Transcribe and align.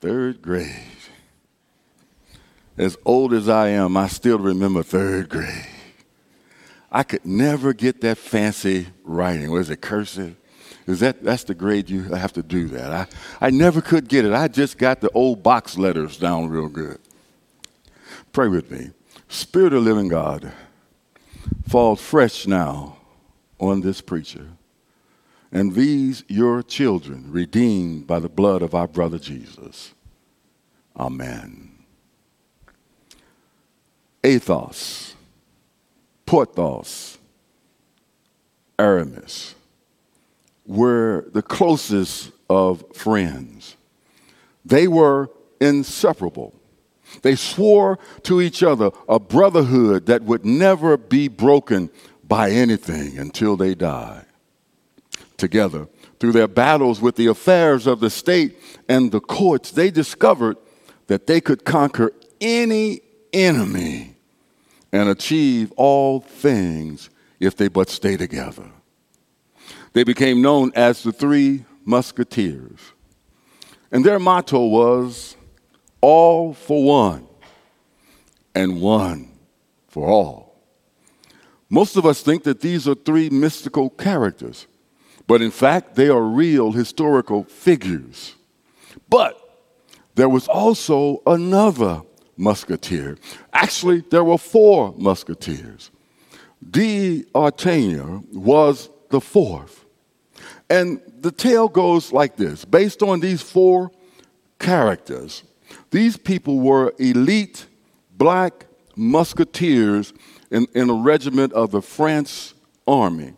Third 0.00 0.40
grade. 0.40 0.74
As 2.78 2.96
old 3.04 3.34
as 3.34 3.48
I 3.48 3.68
am, 3.68 3.96
I 3.96 4.08
still 4.08 4.38
remember 4.38 4.82
third 4.82 5.28
grade. 5.28 5.66
I 6.90 7.02
could 7.02 7.26
never 7.26 7.74
get 7.74 8.00
that 8.00 8.16
fancy 8.16 8.88
writing. 9.04 9.50
Was 9.50 9.68
it 9.68 9.82
cursive? 9.82 10.36
Is 10.86 11.00
that 11.00 11.22
that's 11.22 11.44
the 11.44 11.54
grade 11.54 11.90
you 11.90 12.04
have 12.04 12.32
to 12.32 12.42
do 12.42 12.68
that? 12.68 12.90
I, 13.40 13.46
I 13.46 13.50
never 13.50 13.82
could 13.82 14.08
get 14.08 14.24
it. 14.24 14.32
I 14.32 14.48
just 14.48 14.78
got 14.78 15.02
the 15.02 15.10
old 15.10 15.42
box 15.42 15.76
letters 15.76 16.16
down 16.16 16.48
real 16.48 16.68
good. 16.68 16.98
Pray 18.32 18.48
with 18.48 18.70
me. 18.70 18.90
Spirit 19.28 19.74
of 19.74 19.82
living 19.82 20.08
God, 20.08 20.50
fall 21.68 21.94
fresh 21.94 22.46
now 22.46 22.96
on 23.60 23.82
this 23.82 24.00
preacher 24.00 24.48
and 25.52 25.74
these 25.74 26.24
your 26.28 26.62
children, 26.62 27.24
redeemed 27.30 28.06
by 28.06 28.18
the 28.18 28.28
blood 28.28 28.62
of 28.62 28.74
our 28.74 28.86
brother 28.86 29.18
Jesus. 29.18 29.94
Amen. 30.96 31.70
Athos, 34.22 35.14
Porthos, 36.26 37.18
Aramis 38.78 39.54
were 40.66 41.26
the 41.32 41.42
closest 41.42 42.30
of 42.48 42.84
friends. 42.94 43.76
They 44.64 44.86
were 44.86 45.30
inseparable. 45.60 46.54
They 47.22 47.34
swore 47.34 47.98
to 48.22 48.40
each 48.40 48.62
other 48.62 48.90
a 49.08 49.18
brotherhood 49.18 50.06
that 50.06 50.22
would 50.22 50.44
never 50.44 50.96
be 50.96 51.28
broken 51.28 51.90
by 52.22 52.50
anything 52.50 53.18
until 53.18 53.56
they 53.56 53.74
died. 53.74 54.26
Together, 55.40 55.88
through 56.18 56.32
their 56.32 56.46
battles 56.46 57.00
with 57.00 57.16
the 57.16 57.26
affairs 57.26 57.86
of 57.86 58.00
the 58.00 58.10
state 58.10 58.56
and 58.88 59.10
the 59.10 59.20
courts, 59.20 59.70
they 59.70 59.90
discovered 59.90 60.58
that 61.06 61.26
they 61.26 61.40
could 61.40 61.64
conquer 61.64 62.12
any 62.40 63.00
enemy 63.32 64.14
and 64.92 65.08
achieve 65.08 65.72
all 65.76 66.20
things 66.20 67.08
if 67.40 67.56
they 67.56 67.68
but 67.68 67.88
stay 67.88 68.18
together. 68.18 68.70
They 69.94 70.04
became 70.04 70.42
known 70.42 70.72
as 70.74 71.02
the 71.02 71.12
Three 71.12 71.64
Musketeers. 71.84 72.92
And 73.90 74.04
their 74.04 74.18
motto 74.18 74.66
was 74.66 75.36
all 76.00 76.52
for 76.52 76.84
one 76.84 77.26
and 78.54 78.80
one 78.80 79.30
for 79.88 80.06
all. 80.06 80.54
Most 81.68 81.96
of 81.96 82.04
us 82.04 82.20
think 82.20 82.42
that 82.44 82.60
these 82.60 82.86
are 82.86 82.94
three 82.94 83.30
mystical 83.30 83.90
characters, 83.90 84.66
but 85.30 85.42
in 85.42 85.52
fact, 85.52 85.94
they 85.94 86.08
are 86.08 86.20
real 86.20 86.72
historical 86.72 87.44
figures. 87.44 88.34
But 89.08 89.38
there 90.16 90.28
was 90.28 90.48
also 90.48 91.22
another 91.24 92.02
musketeer. 92.36 93.16
Actually, 93.52 94.00
there 94.10 94.24
were 94.24 94.38
four 94.38 94.92
musketeers. 94.98 95.92
D'Artagnan 96.68 98.26
was 98.32 98.90
the 99.10 99.20
fourth. 99.20 99.84
And 100.68 101.00
the 101.20 101.30
tale 101.30 101.68
goes 101.68 102.12
like 102.12 102.34
this 102.34 102.64
based 102.64 103.00
on 103.00 103.20
these 103.20 103.40
four 103.40 103.92
characters, 104.58 105.44
these 105.92 106.16
people 106.16 106.58
were 106.58 106.92
elite 106.98 107.66
black 108.18 108.66
musketeers 108.96 110.12
in, 110.50 110.66
in 110.74 110.90
a 110.90 110.94
regiment 110.94 111.52
of 111.52 111.70
the 111.70 111.82
France 111.82 112.52
army. 112.84 113.34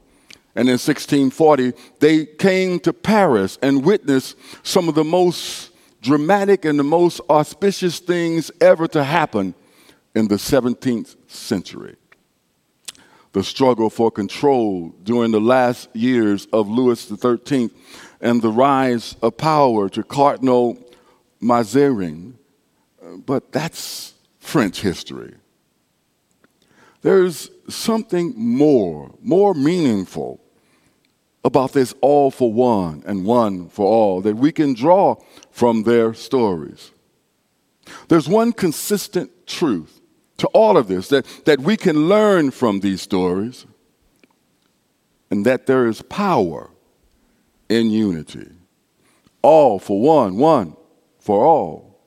And 0.54 0.68
in 0.68 0.74
1640, 0.74 1.72
they 2.00 2.26
came 2.26 2.78
to 2.80 2.92
Paris 2.92 3.58
and 3.62 3.84
witnessed 3.84 4.36
some 4.62 4.88
of 4.88 4.94
the 4.94 5.04
most 5.04 5.70
dramatic 6.02 6.64
and 6.64 6.78
the 6.78 6.84
most 6.84 7.20
auspicious 7.30 7.98
things 7.98 8.50
ever 8.60 8.86
to 8.88 9.04
happen 9.04 9.54
in 10.14 10.28
the 10.28 10.34
17th 10.34 11.16
century. 11.26 11.96
The 13.32 13.42
struggle 13.42 13.88
for 13.88 14.10
control 14.10 14.94
during 15.02 15.30
the 15.30 15.40
last 15.40 15.88
years 15.94 16.46
of 16.52 16.68
Louis 16.68 17.00
XIII 17.08 17.70
and 18.20 18.42
the 18.42 18.50
rise 18.50 19.16
of 19.22 19.38
power 19.38 19.88
to 19.88 20.02
Cardinal 20.02 20.78
Mazarin 21.40 22.34
but 23.26 23.52
that's 23.52 24.14
French 24.38 24.80
history. 24.80 25.34
There's 27.02 27.50
something 27.68 28.34
more, 28.36 29.14
more 29.20 29.54
meaningful 29.54 30.40
about 31.44 31.72
this 31.72 31.94
all 32.00 32.30
for 32.30 32.52
one 32.52 33.02
and 33.06 33.24
one 33.24 33.68
for 33.68 33.86
all 33.86 34.20
that 34.20 34.36
we 34.36 34.52
can 34.52 34.74
draw 34.74 35.16
from 35.50 35.82
their 35.82 36.14
stories. 36.14 36.92
There's 38.08 38.28
one 38.28 38.52
consistent 38.52 39.46
truth 39.46 40.00
to 40.38 40.46
all 40.48 40.76
of 40.76 40.88
this 40.88 41.08
that, 41.08 41.26
that 41.44 41.60
we 41.60 41.76
can 41.76 42.08
learn 42.08 42.50
from 42.50 42.80
these 42.80 43.02
stories, 43.02 43.66
and 45.30 45.46
that 45.46 45.66
there 45.66 45.86
is 45.86 46.02
power 46.02 46.70
in 47.68 47.90
unity. 47.90 48.50
All 49.40 49.78
for 49.78 50.00
one, 50.00 50.36
one 50.36 50.76
for 51.18 51.44
all. 51.44 52.00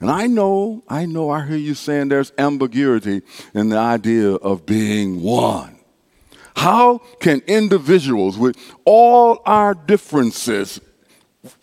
And 0.00 0.10
I 0.10 0.26
know, 0.26 0.84
I 0.88 1.06
know, 1.06 1.30
I 1.30 1.44
hear 1.46 1.56
you 1.56 1.74
saying 1.74 2.08
there's 2.08 2.32
ambiguity 2.38 3.22
in 3.52 3.70
the 3.70 3.78
idea 3.78 4.34
of 4.34 4.64
being 4.64 5.22
one. 5.22 5.77
How 6.58 6.98
can 7.20 7.40
individuals 7.46 8.36
with 8.36 8.56
all 8.84 9.42
our 9.46 9.74
differences, 9.74 10.80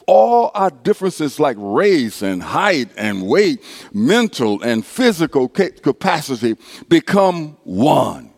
all 0.07 0.51
our 0.53 0.69
differences 0.69 1.37
like 1.37 1.57
race 1.59 2.21
and 2.21 2.41
height 2.41 2.91
and 2.95 3.27
weight, 3.27 3.61
mental 3.93 4.61
and 4.61 4.85
physical 4.85 5.49
capacity, 5.49 6.55
become 6.87 7.57
one? 7.65 8.31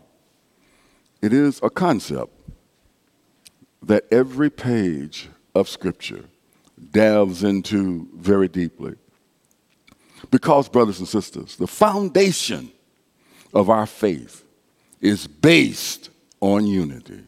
It 1.21 1.31
is 1.31 1.59
a 1.61 1.69
concept 1.69 2.33
that 3.83 4.05
every 4.09 4.49
page 4.49 5.29
of 5.53 5.69
Scripture 5.69 6.25
delves 6.91 7.43
into 7.43 8.07
very 8.15 8.47
deeply. 8.47 8.95
Because, 10.31 10.67
brothers 10.69 10.97
and 10.97 11.07
sisters, 11.07 11.55
the 11.57 11.67
foundation 11.67 12.71
of 13.53 13.69
our 13.69 13.85
faith 13.85 14.43
is 15.01 15.27
based 15.27 16.09
on 16.39 16.65
unity. 16.65 17.23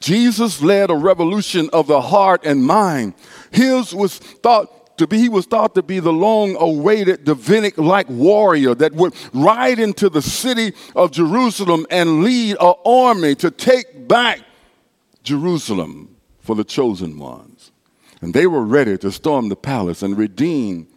Jesus 0.00 0.62
led 0.62 0.90
a 0.90 0.94
revolution 0.94 1.70
of 1.72 1.86
the 1.86 2.00
heart 2.00 2.44
and 2.44 2.64
mind. 2.64 3.14
His 3.50 3.94
was 3.94 4.18
thought 4.18 4.98
to 4.98 5.06
be, 5.06 5.18
he 5.18 5.28
was 5.28 5.46
thought 5.46 5.74
to 5.76 5.82
be 5.82 5.98
the 5.98 6.12
long 6.12 6.56
awaited 6.58 7.24
Davidic 7.24 7.78
like 7.78 8.08
warrior 8.08 8.74
that 8.74 8.92
would 8.92 9.14
ride 9.32 9.78
into 9.78 10.08
the 10.10 10.22
city 10.22 10.74
of 10.94 11.10
Jerusalem 11.10 11.86
and 11.90 12.22
lead 12.22 12.56
an 12.60 12.74
army 12.84 13.34
to 13.36 13.50
take 13.50 14.06
back 14.06 14.40
Jerusalem 15.22 16.16
for 16.40 16.54
the 16.54 16.64
chosen 16.64 17.18
ones. 17.18 17.72
And 18.20 18.34
they 18.34 18.46
were 18.46 18.64
ready 18.64 18.98
to 18.98 19.10
storm 19.10 19.48
the 19.48 19.56
palace 19.56 20.02
and 20.02 20.18
redeem 20.18 20.88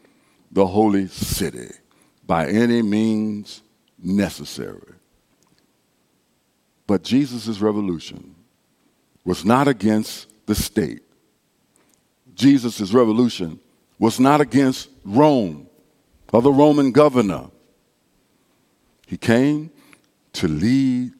the 0.51 0.67
holy 0.67 1.07
city 1.07 1.71
by 2.25 2.47
any 2.47 2.81
means 2.81 3.61
necessary. 3.97 4.95
But 6.93 7.01
Jesus' 7.01 7.59
revolution 7.59 8.35
was 9.25 9.43
not 9.43 9.67
against 9.67 10.27
the 10.45 10.53
state. 10.53 11.01
Jesus' 12.35 12.93
revolution 12.93 13.59
was 13.97 14.19
not 14.19 14.41
against 14.41 14.89
Rome 15.03 15.65
or 16.31 16.43
the 16.43 16.53
Roman 16.53 16.91
governor. 16.91 17.49
He 19.07 19.17
came 19.17 19.71
to 20.33 20.47
lead 20.47 21.13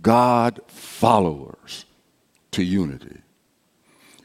God 0.00 0.58
followers 0.68 1.84
to 2.52 2.64
unity. 2.64 3.20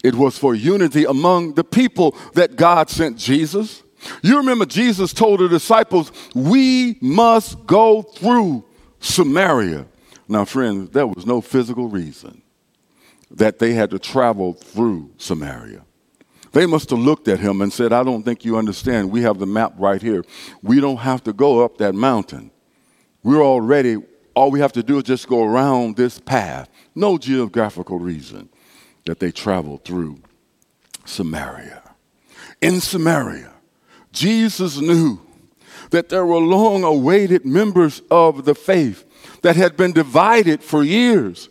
It 0.01 0.15
was 0.15 0.37
for 0.37 0.55
unity 0.55 1.03
among 1.03 1.55
the 1.55 1.65
people 1.65 2.15
that 2.35 2.55
God 2.55 2.89
sent 2.89 3.17
Jesus. 3.17 3.83
You 4.23 4.37
remember 4.37 4.65
Jesus 4.65 5.11
told 5.11 5.41
the 5.41 5.49
disciples, 5.49 6.13
We 6.33 6.97
must 7.01 7.65
go 7.65 8.01
through 8.01 8.63
Samaria. 9.01 9.87
Now, 10.27 10.45
friends, 10.45 10.89
there 10.91 11.07
was 11.07 11.25
no 11.25 11.41
physical 11.41 11.87
reason 11.87 12.41
that 13.31 13.59
they 13.59 13.73
had 13.73 13.91
to 13.91 13.99
travel 13.99 14.53
through 14.53 15.11
Samaria. 15.17 15.83
They 16.51 16.65
must 16.65 16.89
have 16.89 16.99
looked 16.99 17.27
at 17.27 17.39
him 17.39 17.61
and 17.61 17.71
said, 17.71 17.91
I 17.91 18.03
don't 18.03 18.23
think 18.23 18.45
you 18.45 18.57
understand. 18.57 19.11
We 19.11 19.21
have 19.23 19.39
the 19.39 19.45
map 19.45 19.73
right 19.77 20.01
here. 20.01 20.23
We 20.63 20.79
don't 20.79 20.97
have 20.97 21.23
to 21.25 21.33
go 21.33 21.63
up 21.63 21.77
that 21.79 21.93
mountain. 21.93 22.49
We're 23.23 23.43
already, 23.43 23.97
all 24.35 24.51
we 24.51 24.61
have 24.61 24.71
to 24.73 24.83
do 24.83 24.97
is 24.97 25.03
just 25.03 25.27
go 25.27 25.43
around 25.43 25.97
this 25.97 26.19
path. 26.19 26.69
No 26.95 27.17
geographical 27.17 27.99
reason 27.99 28.49
that 29.05 29.19
they 29.19 29.31
traveled 29.31 29.83
through 29.83 30.19
Samaria. 31.03 31.83
In 32.61 32.79
Samaria, 32.79 33.51
Jesus 34.11 34.79
knew 34.79 35.19
that 35.89 36.09
there 36.09 36.25
were 36.25 36.37
long 36.37 36.83
awaited 36.83 37.45
members 37.45 38.01
of 38.09 38.45
the 38.45 38.55
faith 38.55 39.04
that 39.41 39.55
had 39.55 39.77
been 39.77 39.91
divided 39.91 40.63
for 40.63 40.83
years. 40.83 41.49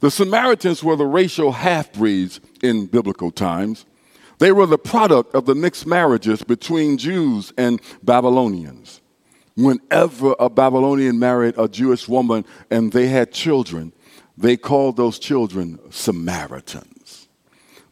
The 0.00 0.10
Samaritans 0.10 0.84
were 0.84 0.96
the 0.96 1.06
racial 1.06 1.52
half 1.52 1.92
breeds 1.92 2.40
in 2.62 2.86
biblical 2.86 3.30
times. 3.30 3.86
They 4.38 4.52
were 4.52 4.66
the 4.66 4.78
product 4.78 5.34
of 5.34 5.46
the 5.46 5.54
mixed 5.54 5.86
marriages 5.86 6.42
between 6.42 6.98
Jews 6.98 7.52
and 7.56 7.80
Babylonians. 8.02 9.00
Whenever 9.56 10.34
a 10.38 10.50
Babylonian 10.50 11.18
married 11.18 11.54
a 11.56 11.68
Jewish 11.68 12.06
woman 12.06 12.44
and 12.70 12.92
they 12.92 13.08
had 13.08 13.32
children, 13.32 13.92
they 14.36 14.58
called 14.58 14.98
those 14.98 15.18
children 15.18 15.78
Samaritans. 15.90 17.28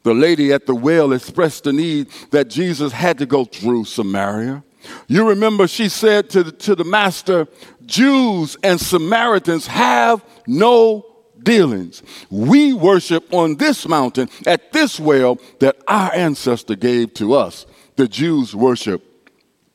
The 0.02 0.12
lady 0.12 0.52
at 0.52 0.67
the 0.67 0.75
well 0.75 1.14
expressed 1.14 1.64
the 1.64 1.73
need 1.73 2.08
that 2.31 2.50
Jesus 2.50 2.93
had 2.93 3.17
to 3.19 3.26
go 3.26 3.46
through 3.46 3.87
Samaria. 3.87 4.62
You 5.08 5.26
remember 5.26 5.67
she 5.67 5.88
said 5.88 6.29
to 6.31 6.43
the, 6.43 6.52
to 6.52 6.75
the 6.75 6.85
master, 6.85 7.49
Jews 7.86 8.56
and 8.62 8.81
Samaritans 8.81 9.66
have 9.66 10.25
no 10.46 11.06
dealings. 11.42 12.02
We 12.31 12.72
worship 12.72 13.32
on 13.32 13.56
this 13.56 13.86
mountain 13.86 14.28
at 14.46 14.72
this 14.72 14.98
well 14.98 15.38
that 15.60 15.76
our 15.86 16.12
ancestor 16.14 16.75
gave 16.75 17.14
to 17.14 17.34
us. 17.34 17.66
The 17.96 18.08
Jews 18.08 18.54
worship 18.54 19.31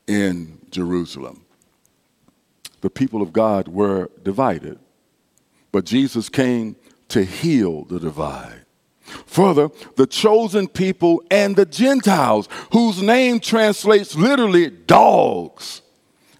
in 0.06 0.58
Jerusalem. 0.70 1.44
The 2.80 2.90
people 2.90 3.22
of 3.22 3.32
God 3.32 3.68
were 3.68 4.10
divided, 4.22 4.78
but 5.70 5.84
Jesus 5.84 6.28
came 6.28 6.76
to 7.08 7.24
heal 7.24 7.84
the 7.84 8.00
divide. 8.00 8.64
Further, 9.26 9.70
the 9.96 10.06
chosen 10.06 10.68
people 10.68 11.22
and 11.30 11.56
the 11.56 11.66
Gentiles, 11.66 12.48
whose 12.72 13.02
name 13.02 13.40
translates 13.40 14.14
literally 14.14 14.70
dogs, 14.70 15.82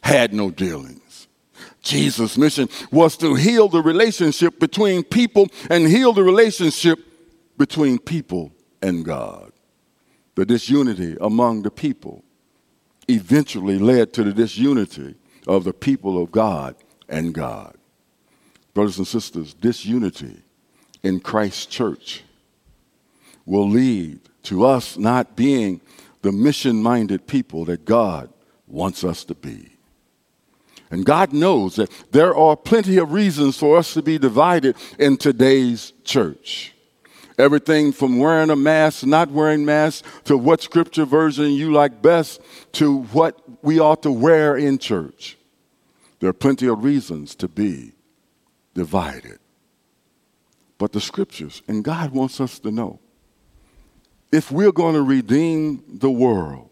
had 0.02 0.32
no 0.32 0.50
dealings. 0.50 0.99
Jesus' 1.82 2.36
mission 2.36 2.68
was 2.90 3.16
to 3.18 3.34
heal 3.34 3.68
the 3.68 3.82
relationship 3.82 4.58
between 4.58 5.02
people 5.02 5.48
and 5.70 5.86
heal 5.86 6.12
the 6.12 6.22
relationship 6.22 6.98
between 7.56 7.98
people 7.98 8.52
and 8.82 9.04
God. 9.04 9.52
The 10.34 10.46
disunity 10.46 11.16
among 11.20 11.62
the 11.62 11.70
people 11.70 12.24
eventually 13.08 13.78
led 13.78 14.12
to 14.14 14.24
the 14.24 14.32
disunity 14.32 15.14
of 15.46 15.64
the 15.64 15.72
people 15.72 16.22
of 16.22 16.30
God 16.30 16.76
and 17.08 17.34
God. 17.34 17.76
Brothers 18.74 18.98
and 18.98 19.06
sisters, 19.06 19.54
disunity 19.54 20.42
in 21.02 21.20
Christ's 21.20 21.66
church 21.66 22.22
will 23.44 23.68
lead 23.68 24.20
to 24.44 24.64
us 24.64 24.96
not 24.96 25.34
being 25.36 25.80
the 26.22 26.32
mission 26.32 26.82
minded 26.82 27.26
people 27.26 27.64
that 27.64 27.84
God 27.84 28.30
wants 28.66 29.02
us 29.02 29.24
to 29.24 29.34
be. 29.34 29.76
And 30.90 31.04
God 31.04 31.32
knows 31.32 31.76
that 31.76 31.90
there 32.10 32.34
are 32.34 32.56
plenty 32.56 32.98
of 32.98 33.12
reasons 33.12 33.56
for 33.56 33.76
us 33.76 33.94
to 33.94 34.02
be 34.02 34.18
divided 34.18 34.76
in 34.98 35.16
today's 35.16 35.92
church. 36.04 36.74
Everything 37.38 37.92
from 37.92 38.18
wearing 38.18 38.50
a 38.50 38.56
mask, 38.56 39.06
not 39.06 39.30
wearing 39.30 39.64
masks, 39.64 40.06
to 40.24 40.36
what 40.36 40.60
scripture 40.60 41.04
version 41.04 41.52
you 41.52 41.72
like 41.72 42.02
best, 42.02 42.40
to 42.72 43.02
what 43.04 43.40
we 43.64 43.78
ought 43.78 44.02
to 44.02 44.10
wear 44.10 44.56
in 44.56 44.78
church. 44.78 45.38
There 46.18 46.28
are 46.28 46.34
plenty 46.34 46.66
of 46.66 46.84
reasons 46.84 47.34
to 47.36 47.48
be 47.48 47.92
divided. 48.74 49.38
But 50.76 50.92
the 50.92 51.00
scriptures, 51.00 51.62
and 51.68 51.84
God 51.84 52.12
wants 52.12 52.40
us 52.40 52.58
to 52.60 52.70
know, 52.70 53.00
if 54.32 54.50
we're 54.50 54.72
going 54.72 54.94
to 54.94 55.02
redeem 55.02 55.82
the 55.86 56.10
world, 56.10 56.69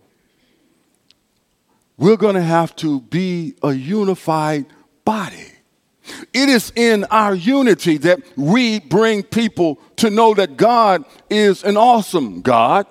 we're 1.99 2.17
going 2.17 2.37
to 2.37 2.43
have 2.43 2.75
to 2.77 3.01
be 3.01 3.55
a 3.63 3.73
unified 3.73 4.67
body. 5.05 5.53
It 6.33 6.49
is 6.49 6.73
in 6.75 7.05
our 7.07 7.35
unity 7.35 7.99
that 7.99 8.21
we 8.37 8.81
bring 8.81 9.25
people 9.25 9.79
to 9.97 10.09
know 10.09 10.33
that 10.35 10.57
God 10.57 11.05
is 11.29 11.65
an 11.65 11.77
awesome 11.77 12.41
God. 12.41 12.87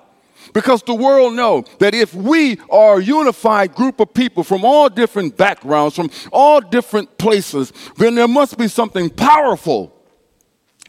Because 0.54 0.82
the 0.82 0.94
world 0.94 1.34
know 1.34 1.64
that 1.78 1.94
if 1.94 2.14
we 2.14 2.58
are 2.70 2.98
a 2.98 3.02
unified 3.02 3.74
group 3.74 4.00
of 4.00 4.14
people 4.14 4.42
from 4.42 4.64
all 4.64 4.88
different 4.88 5.36
backgrounds, 5.36 5.94
from 5.94 6.10
all 6.32 6.60
different 6.60 7.18
places, 7.18 7.72
then 7.96 8.14
there 8.14 8.28
must 8.28 8.56
be 8.56 8.66
something 8.66 9.10
powerful 9.10 9.94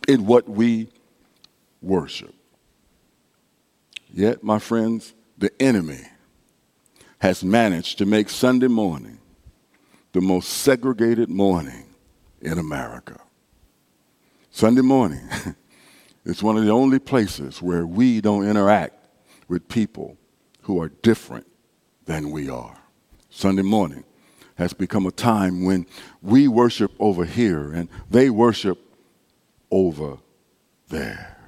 in 0.07 0.25
what 0.25 0.48
we 0.48 0.89
worship. 1.81 2.33
Yet, 4.12 4.44
my 4.44 4.60
friends, 4.60 5.13
the 5.38 5.51
enemy 5.62 6.01
has 7.19 7.44
managed 7.44 7.98
to 7.98 8.06
make 8.06 8.30
Sunday 8.30 8.68
morning 8.68 9.19
the 10.13 10.21
most 10.21 10.50
segregated 10.50 11.30
morning 11.30 11.86
in 12.42 12.57
America. 12.57 13.19
Sunday 14.51 14.81
morning 14.81 15.30
is 16.25 16.42
one 16.42 16.57
of 16.57 16.63
the 16.63 16.71
only 16.71 17.00
places 17.00 17.62
where 17.62 17.86
we 17.86 18.21
don't 18.21 18.48
interact 18.48 18.95
with 19.48 19.68
people 19.68 20.18
who 20.62 20.81
are 20.81 20.89
different 20.89 21.45
than 22.06 22.31
we 22.31 22.50
are. 22.50 22.77
Sunday 23.30 23.62
morning 23.62 24.04
has 24.56 24.74
become 24.74 25.06
a 25.06 25.12
time 25.12 25.63
when 25.63 25.86
we 26.21 26.48
worship 26.48 26.92
over 27.00 27.25
here 27.25 27.71
and 27.71 27.89
they 28.10 28.30
worship 28.30 28.80
over 29.71 30.18
there. 30.89 31.38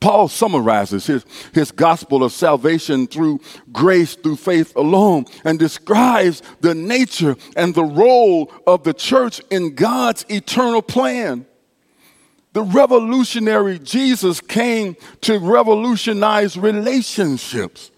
Paul 0.00 0.28
summarizes 0.28 1.06
his, 1.06 1.26
his 1.52 1.70
gospel 1.70 2.24
of 2.24 2.32
salvation 2.32 3.06
through 3.06 3.40
grace, 3.70 4.14
through 4.14 4.36
faith 4.36 4.74
alone, 4.74 5.26
and 5.44 5.58
describes 5.58 6.42
the 6.60 6.74
nature 6.74 7.36
and 7.54 7.74
the 7.74 7.84
role 7.84 8.50
of 8.66 8.82
the 8.82 8.94
church 8.94 9.42
in 9.50 9.74
God's 9.74 10.24
eternal 10.30 10.80
plan. 10.80 11.44
The 12.54 12.62
revolutionary 12.62 13.78
Jesus 13.78 14.40
came 14.40 14.96
to 15.20 15.38
revolutionize 15.38 16.56
relationships. 16.56 17.90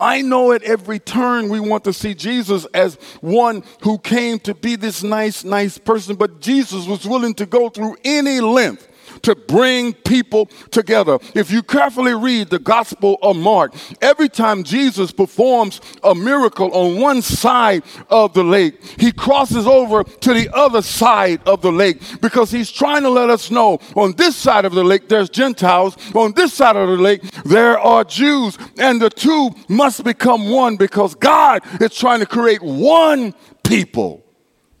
I 0.00 0.22
know 0.22 0.52
at 0.52 0.62
every 0.62 0.98
turn 0.98 1.48
we 1.48 1.60
want 1.60 1.84
to 1.84 1.92
see 1.92 2.14
Jesus 2.14 2.64
as 2.66 2.94
one 3.20 3.62
who 3.82 3.98
came 3.98 4.38
to 4.40 4.54
be 4.54 4.76
this 4.76 5.02
nice, 5.02 5.44
nice 5.44 5.76
person, 5.76 6.16
but 6.16 6.40
Jesus 6.40 6.86
was 6.86 7.04
willing 7.04 7.34
to 7.34 7.46
go 7.46 7.68
through 7.68 7.96
any 8.04 8.40
length 8.40 8.88
to 9.22 9.34
bring 9.34 9.92
people 9.92 10.46
together. 10.70 11.18
If 11.34 11.50
you 11.50 11.62
carefully 11.62 12.14
read 12.14 12.50
the 12.50 12.58
Gospel 12.58 13.18
of 13.22 13.36
Mark, 13.36 13.74
every 14.00 14.28
time 14.28 14.64
Jesus 14.64 15.12
performs 15.12 15.80
a 16.02 16.14
miracle 16.14 16.72
on 16.72 17.00
one 17.00 17.22
side 17.22 17.82
of 18.08 18.34
the 18.34 18.44
lake, 18.44 18.82
he 18.98 19.12
crosses 19.12 19.66
over 19.66 20.04
to 20.04 20.34
the 20.34 20.48
other 20.54 20.82
side 20.82 21.40
of 21.46 21.62
the 21.62 21.72
lake 21.72 22.00
because 22.20 22.50
he's 22.50 22.70
trying 22.70 23.02
to 23.02 23.10
let 23.10 23.30
us 23.30 23.50
know 23.50 23.78
on 23.96 24.12
this 24.12 24.36
side 24.36 24.64
of 24.64 24.72
the 24.72 24.84
lake 24.84 25.08
there's 25.08 25.30
Gentiles, 25.30 25.96
on 26.14 26.32
this 26.32 26.52
side 26.52 26.76
of 26.76 26.88
the 26.88 26.96
lake 26.96 27.22
there 27.44 27.78
are 27.78 28.04
Jews, 28.04 28.58
and 28.78 29.00
the 29.00 29.10
two 29.10 29.50
must 29.68 30.04
become 30.04 30.50
one 30.50 30.76
because 30.76 31.14
God 31.14 31.62
is 31.80 31.94
trying 31.94 32.20
to 32.20 32.26
create 32.26 32.62
one 32.62 33.34
people, 33.62 34.24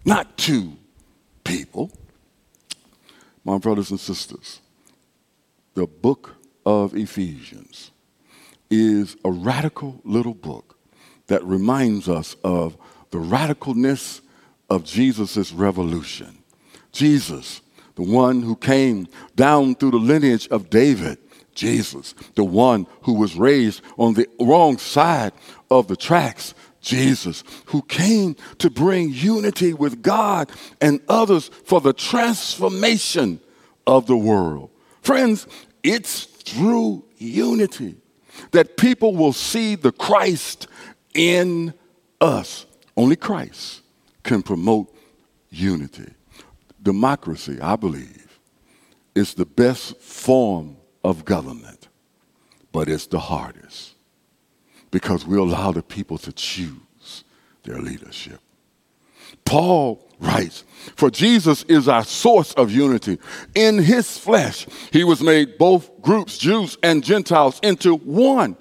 not 0.04 0.36
two 0.36 0.72
people 1.44 1.90
my 3.48 3.56
brothers 3.56 3.90
and 3.90 3.98
sisters, 3.98 4.60
the 5.72 5.86
book 5.86 6.36
of 6.66 6.94
Ephesians 6.94 7.92
is 8.68 9.16
a 9.24 9.30
radical 9.30 10.02
little 10.04 10.34
book 10.34 10.76
that 11.28 11.42
reminds 11.44 12.10
us 12.10 12.36
of 12.44 12.76
the 13.10 13.16
radicalness 13.16 14.20
of 14.68 14.84
Jesus' 14.84 15.50
revolution. 15.52 16.36
Jesus, 16.92 17.62
the 17.94 18.02
one 18.02 18.42
who 18.42 18.54
came 18.54 19.08
down 19.34 19.74
through 19.74 19.92
the 19.92 19.96
lineage 19.96 20.46
of 20.48 20.68
David, 20.68 21.16
Jesus, 21.54 22.14
the 22.34 22.44
one 22.44 22.86
who 23.04 23.14
was 23.14 23.34
raised 23.34 23.80
on 23.96 24.12
the 24.12 24.28
wrong 24.38 24.76
side 24.76 25.32
of 25.70 25.88
the 25.88 25.96
tracks, 25.96 26.52
Jesus, 26.80 27.44
who 27.66 27.82
came 27.82 28.36
to 28.58 28.70
bring 28.70 29.10
unity 29.10 29.72
with 29.72 30.02
God 30.02 30.50
and 30.80 31.00
others 31.08 31.48
for 31.64 31.80
the 31.80 31.92
transformation 31.92 33.40
of 33.86 34.06
the 34.06 34.16
world. 34.16 34.70
Friends, 35.02 35.46
it's 35.82 36.24
through 36.24 37.04
unity 37.18 37.96
that 38.52 38.76
people 38.76 39.14
will 39.14 39.32
see 39.32 39.74
the 39.74 39.92
Christ 39.92 40.68
in 41.14 41.74
us. 42.20 42.66
Only 42.96 43.16
Christ 43.16 43.82
can 44.22 44.42
promote 44.42 44.94
unity. 45.50 46.12
Democracy, 46.82 47.58
I 47.60 47.76
believe, 47.76 48.38
is 49.14 49.34
the 49.34 49.46
best 49.46 49.96
form 50.00 50.76
of 51.02 51.24
government, 51.24 51.88
but 52.72 52.88
it's 52.88 53.06
the 53.06 53.18
hardest 53.18 53.94
because 54.90 55.26
we 55.26 55.36
allow 55.36 55.72
the 55.72 55.82
people 55.82 56.18
to 56.18 56.32
choose 56.32 57.24
their 57.62 57.78
leadership. 57.78 58.40
Paul 59.44 60.06
writes, 60.20 60.64
For 60.96 61.10
Jesus 61.10 61.62
is 61.64 61.88
our 61.88 62.04
source 62.04 62.52
of 62.54 62.70
unity. 62.70 63.18
In 63.54 63.78
his 63.78 64.18
flesh, 64.18 64.66
he 64.92 65.04
was 65.04 65.22
made 65.22 65.58
both 65.58 66.02
groups, 66.02 66.38
Jews 66.38 66.76
and 66.82 67.04
Gentiles, 67.04 67.60
into 67.62 67.96
one 67.96 68.56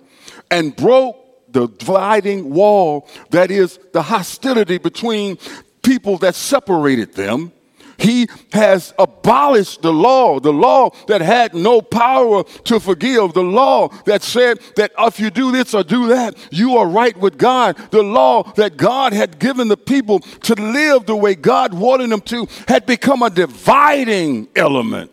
and 0.52 0.76
broke 0.76 1.18
the 1.52 1.68
dividing 1.68 2.50
wall 2.54 3.08
that 3.32 3.52
is 3.52 3.80
the 3.94 4.02
hostility 4.02 4.78
between 4.78 5.38
people 5.82 6.18
that 6.20 6.36
separated 6.36 7.14
them. 7.14 7.52
He 7.98 8.28
has 8.54 8.94
abolished 9.00 9.82
the 9.82 9.92
law, 9.92 10.40
the 10.40 10.54
law 10.54 10.92
that 11.08 11.22
had 11.22 11.54
no 11.54 11.82
power 11.82 12.44
to 12.44 12.80
forgive, 12.80 13.34
the 13.34 13.44
law 13.44 13.90
that 14.06 14.22
said 14.22 14.60
that 14.76 14.92
if 15.00 15.20
you 15.20 15.30
do 15.30 15.52
this 15.52 15.74
or 15.74 15.84
do 15.84 16.08
that, 16.08 16.36
you 16.52 16.78
are 16.78 16.88
right 16.88 17.18
with 17.18 17.38
God, 17.38 17.76
the 17.92 18.04
law 18.04 18.44
that 18.54 18.78
God 18.78 19.14
had 19.14 19.40
given 19.40 19.68
the 19.68 19.78
people 19.78 20.20
to 20.20 20.54
live 20.54 21.06
the 21.06 21.16
way 21.16 21.34
God 21.34 21.74
wanted 21.74 22.12
them 22.12 22.22
to 22.22 22.48
had 22.68 22.86
become 22.86 23.24
a 23.24 23.30
dividing 23.30 24.48
element 24.56 25.12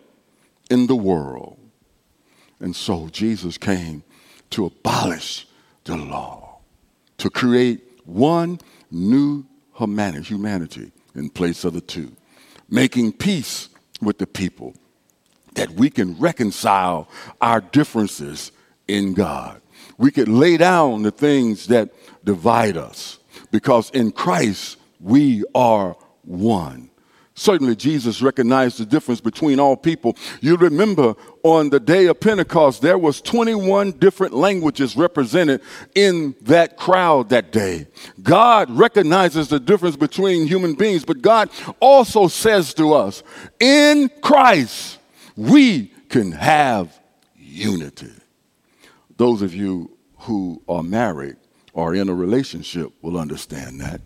in 0.71 0.87
the 0.87 0.97
world. 0.97 1.59
And 2.61 2.77
so 2.77 3.09
Jesus 3.09 3.57
came 3.57 4.03
to 4.51 4.67
abolish 4.67 5.47
the 5.85 5.97
law, 5.97 6.59
to 7.19 7.31
create 7.31 7.81
one 8.05 8.61
new 8.91 9.45
humanity 9.75 10.93
in 11.15 11.31
place 11.31 11.65
of 11.65 11.73
the 11.73 11.81
two 11.81 12.13
making 12.69 13.13
peace 13.13 13.69
with 14.01 14.19
the 14.19 14.27
people, 14.27 14.75
that 15.55 15.71
we 15.71 15.91
can 15.91 16.19
reconcile 16.19 17.09
our 17.41 17.61
differences 17.61 18.53
in 18.89 19.15
God. 19.15 19.61
We 19.99 20.11
can 20.11 20.39
lay 20.39 20.57
down 20.57 21.03
the 21.03 21.11
things 21.11 21.69
that 21.69 21.93
divide 22.25 22.77
us 22.77 23.19
because 23.51 23.91
in 23.91 24.13
Christ 24.13 24.77
we 25.01 25.45
are 25.55 25.97
one. 26.23 26.91
Certainly, 27.37 27.75
Jesus 27.77 28.23
recognized 28.23 28.79
the 28.79 28.87
difference 28.87 29.21
between 29.21 29.59
all 29.59 29.77
people. 29.77 30.17
You 30.41 30.57
remember 30.57 31.17
on 31.43 31.69
the 31.69 31.81
day 31.81 32.07
of 32.07 32.21
Pentecost, 32.21 32.81
there 32.81 32.97
was 32.97 33.21
21 33.21 33.93
different 33.93 34.35
languages 34.35 34.97
represented 34.97 35.61
in 35.97 36.37
that 36.43 36.77
crowd 36.77 37.31
that 37.31 37.51
day. 37.51 37.89
God 38.23 38.71
recognizes 38.71 39.49
the 39.49 39.59
difference 39.59 39.97
between 39.97 40.47
human 40.47 40.75
beings, 40.75 41.05
but 41.05 41.23
God 41.23 41.51
also 41.81 42.29
says 42.29 42.73
to 42.75 42.95
us, 42.95 43.25
in 43.59 44.11
Christ, 44.23 45.01
we 45.37 45.87
can 46.09 46.31
have 46.31 46.97
unity. 47.37 48.13
Those 49.17 49.43
of 49.43 49.53
you 49.53 49.97
who 50.19 50.63
are 50.69 50.85
married 50.85 51.37
or 51.73 51.97
in 51.97 52.09
a 52.09 52.15
relationship 52.15 52.93
will 53.03 53.19
understand 53.19 53.81
that. 53.81 54.01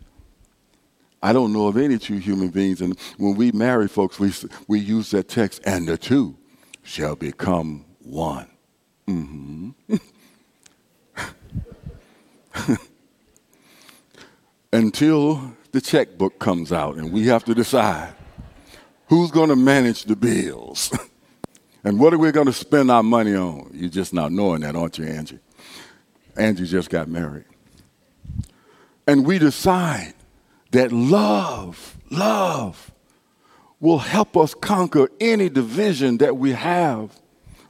I 1.22 1.32
don't 1.32 1.52
know 1.52 1.66
of 1.66 1.76
any 1.76 1.98
two 1.98 2.18
human 2.18 2.48
beings. 2.48 2.80
And 2.80 2.98
when 3.16 3.34
we 3.34 3.52
marry 3.52 3.88
folks, 3.88 4.20
we, 4.20 4.32
we 4.68 4.78
use 4.78 5.10
that 5.10 5.28
text, 5.28 5.60
and 5.64 5.88
the 5.88 5.98
two 5.98 6.36
shall 6.82 7.16
become 7.16 7.84
one. 8.00 8.48
Mm-hmm. 9.06 9.96
Until 14.72 15.54
the 15.72 15.80
checkbook 15.80 16.38
comes 16.38 16.72
out 16.72 16.96
and 16.96 17.12
we 17.12 17.26
have 17.26 17.44
to 17.44 17.54
decide 17.54 18.14
who's 19.08 19.30
going 19.30 19.48
to 19.48 19.56
manage 19.56 20.04
the 20.04 20.16
bills 20.16 20.92
and 21.84 21.98
what 21.98 22.12
are 22.12 22.18
we 22.18 22.30
going 22.32 22.46
to 22.46 22.52
spend 22.52 22.90
our 22.90 23.02
money 23.02 23.34
on. 23.34 23.70
You're 23.72 23.88
just 23.88 24.12
not 24.12 24.32
knowing 24.32 24.60
that, 24.60 24.76
aren't 24.76 24.98
you, 24.98 25.06
Angie? 25.06 25.38
Angie 26.36 26.66
just 26.66 26.90
got 26.90 27.08
married. 27.08 27.44
And 29.06 29.26
we 29.26 29.38
decide 29.38 30.14
that 30.70 30.92
love, 30.92 31.96
love 32.10 32.92
will 33.80 33.98
help 33.98 34.36
us 34.36 34.54
conquer 34.54 35.08
any 35.20 35.48
division 35.48 36.18
that 36.18 36.36
we 36.36 36.52
have. 36.52 37.10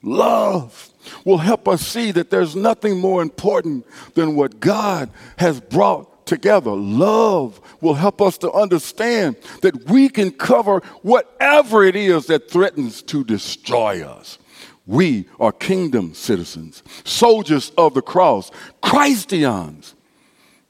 Love 0.03 0.91
will 1.25 1.39
help 1.39 1.69
us 1.69 1.87
see 1.87 2.13
that 2.13 2.31
there's 2.31 2.55
nothing 2.55 2.99
more 2.99 3.21
important 3.21 3.87
than 4.15 4.35
what 4.35 4.61
God 4.61 5.11
has 5.37 5.61
brought 5.61 6.27
together. 6.27 6.71
Love 6.71 7.61
will 7.81 7.95
help 7.95 8.23
us 8.23 8.39
to 8.39 8.53
understand 8.53 9.37
that 9.63 9.89
we 9.89 10.09
can 10.09 10.31
cover 10.31 10.81
whatever 11.03 11.85
it 11.85 11.97
is 11.97 12.27
that 12.27 12.51
threatens 12.51 13.03
to 13.03 13.25
destroy 13.25 14.07
us. 14.07 14.39
We 14.87 15.27
are 15.39 15.53
kingdom 15.53 16.15
citizens, 16.15 16.83
soldiers 17.05 17.73
of 17.77 17.95
the 17.95 18.03
cross, 18.03 18.51
Christians. 18.81 19.95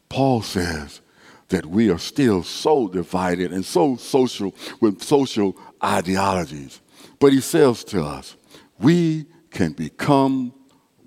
Paul 0.08 0.42
says, 0.42 1.00
that 1.48 1.66
we 1.66 1.90
are 1.90 1.98
still 1.98 2.42
so 2.42 2.88
divided 2.88 3.52
and 3.52 3.64
so 3.64 3.96
social 3.96 4.54
with 4.80 5.02
social 5.02 5.56
ideologies. 5.82 6.80
But 7.18 7.32
he 7.32 7.40
says 7.40 7.84
to 7.84 8.04
us, 8.04 8.36
we 8.78 9.26
can 9.50 9.72
become 9.72 10.52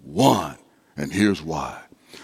one. 0.03 0.57
And 0.97 1.11
here's 1.11 1.41
why 1.41 1.81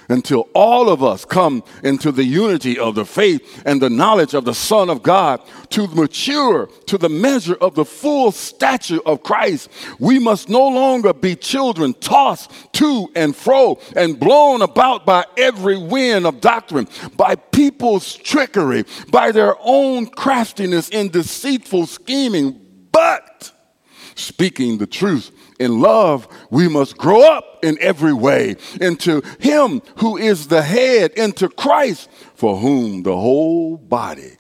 until 0.10 0.48
all 0.54 0.90
of 0.90 1.04
us 1.04 1.26
come 1.26 1.64
into 1.84 2.12
the 2.12 2.24
unity 2.24 2.80
of 2.80 2.96
the 2.96 3.06
faith 3.06 3.64
and 3.66 3.82
the 3.82 3.90
knowledge 3.90 4.34
of 4.34 4.46
the 4.46 4.54
Son 4.54 4.90
of 4.90 5.04
God 5.04 5.42
to 5.70 5.88
mature 5.88 6.68
to 6.86 6.98
the 6.98 7.10
measure 7.10 7.56
of 7.56 7.76
the 7.76 7.86
full 7.86 8.32
stature 8.32 9.00
of 9.06 9.24
Christ. 9.24 9.70
We 10.00 10.20
must 10.20 10.50
no 10.50 10.68
longer 10.68 11.14
be 11.14 11.36
children 11.36 11.94
tossed 11.94 12.52
to 12.74 13.10
and 13.16 13.36
fro 13.36 13.80
and 13.96 14.20
blown 14.20 14.62
about 14.62 15.06
by 15.06 15.26
every 15.38 15.78
wind 15.78 16.26
of 16.26 16.42
doctrine, 16.42 16.88
by 17.16 17.36
people's 17.36 18.16
trickery, 18.16 18.86
by 19.10 19.32
their 19.32 19.56
own 19.62 20.08
craftiness 20.08 20.90
in 20.90 21.10
deceitful 21.10 21.88
scheming, 21.88 22.60
but 22.92 23.52
speaking 24.16 24.78
the 24.78 24.88
truth 24.88 25.32
in 25.60 25.80
love, 25.80 26.28
we 26.50 26.68
must 26.68 26.98
grow 26.98 27.22
up 27.22 27.60
in 27.64 27.78
every 27.82 28.14
way 28.14 28.56
into 28.80 29.22
Him 29.40 29.82
who 29.98 30.18
is 30.18 30.48
the 30.48 30.62
head, 30.62 31.12
into 31.14 31.50
Christ, 31.50 32.10
for 32.36 32.58
whom 32.58 33.04
the 33.04 33.16
whole 33.16 33.78
body, 33.78 34.38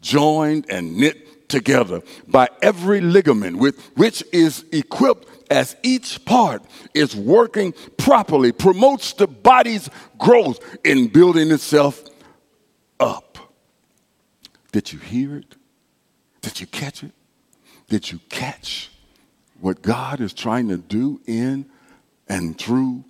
joined 0.00 0.66
and 0.70 0.96
knit 0.96 1.48
together 1.48 2.02
by 2.28 2.48
every 2.62 3.00
ligament 3.00 3.58
with 3.58 3.90
which 3.96 4.22
is 4.32 4.64
equipped 4.72 5.26
as 5.50 5.76
each 5.82 6.24
part 6.24 6.62
is 6.94 7.16
working 7.16 7.74
properly, 7.98 8.52
promotes 8.52 9.12
the 9.14 9.26
body's 9.26 9.90
growth 10.16 10.60
in 10.84 11.08
building 11.08 11.50
itself 11.50 12.04
up. 13.00 13.38
Did 14.70 14.92
you 14.92 15.00
hear 15.00 15.36
it? 15.36 15.56
Did 16.40 16.60
you 16.60 16.68
catch 16.68 17.02
it? 17.02 17.12
Did 17.88 18.12
you 18.12 18.20
catch 18.28 18.90
what 19.60 19.82
God 19.82 20.20
is 20.20 20.32
trying 20.32 20.68
to 20.68 20.76
do 20.76 21.20
in 21.26 21.66
and 22.28 22.58
through 22.58 23.04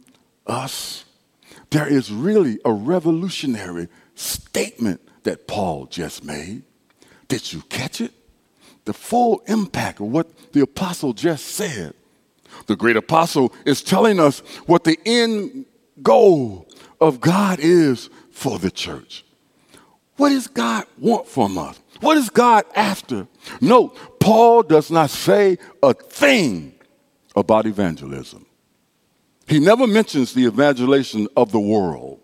us, 0.47 1.05
there 1.71 1.87
is 1.87 2.11
really 2.11 2.59
a 2.65 2.73
revolutionary 2.73 3.89
statement 4.15 5.01
that 5.23 5.47
Paul 5.47 5.87
just 5.87 6.25
made. 6.25 6.63
Did 7.29 7.53
you 7.53 7.63
catch 7.63 8.01
it? 8.01 8.13
The 8.85 8.93
full 8.93 9.43
impact 9.47 10.01
of 10.01 10.07
what 10.07 10.53
the 10.53 10.61
apostle 10.61 11.13
just 11.13 11.47
said. 11.47 11.95
The 12.67 12.77
great 12.77 12.97
apostle 12.97 13.53
is 13.65 13.83
telling 13.83 14.19
us 14.19 14.41
what 14.67 14.85
the 14.85 14.99
end 15.07 15.67
goal 16.03 16.67
of 17.01 17.21
God 17.21 17.59
is 17.61 18.11
for 18.33 18.59
the 18.59 18.71
church. 18.71 19.25
What 20.17 20.31
does 20.31 20.49
God 20.49 20.85
want 20.99 21.29
from 21.29 21.57
us? 21.57 21.81
What 22.01 22.17
is 22.17 22.31
God 22.31 22.65
after? 22.75 23.27
Note, 23.61 23.97
Paul 24.21 24.63
does 24.63 24.91
not 24.91 25.11
say 25.11 25.59
a 25.83 25.95
thing 25.95 26.75
about 27.37 27.67
evangelism. 27.67 28.47
He 29.47 29.59
never 29.59 29.87
mentions 29.87 30.33
the 30.33 30.47
evangelization 30.47 31.29
of 31.37 31.53
the 31.53 31.61
world. 31.61 32.21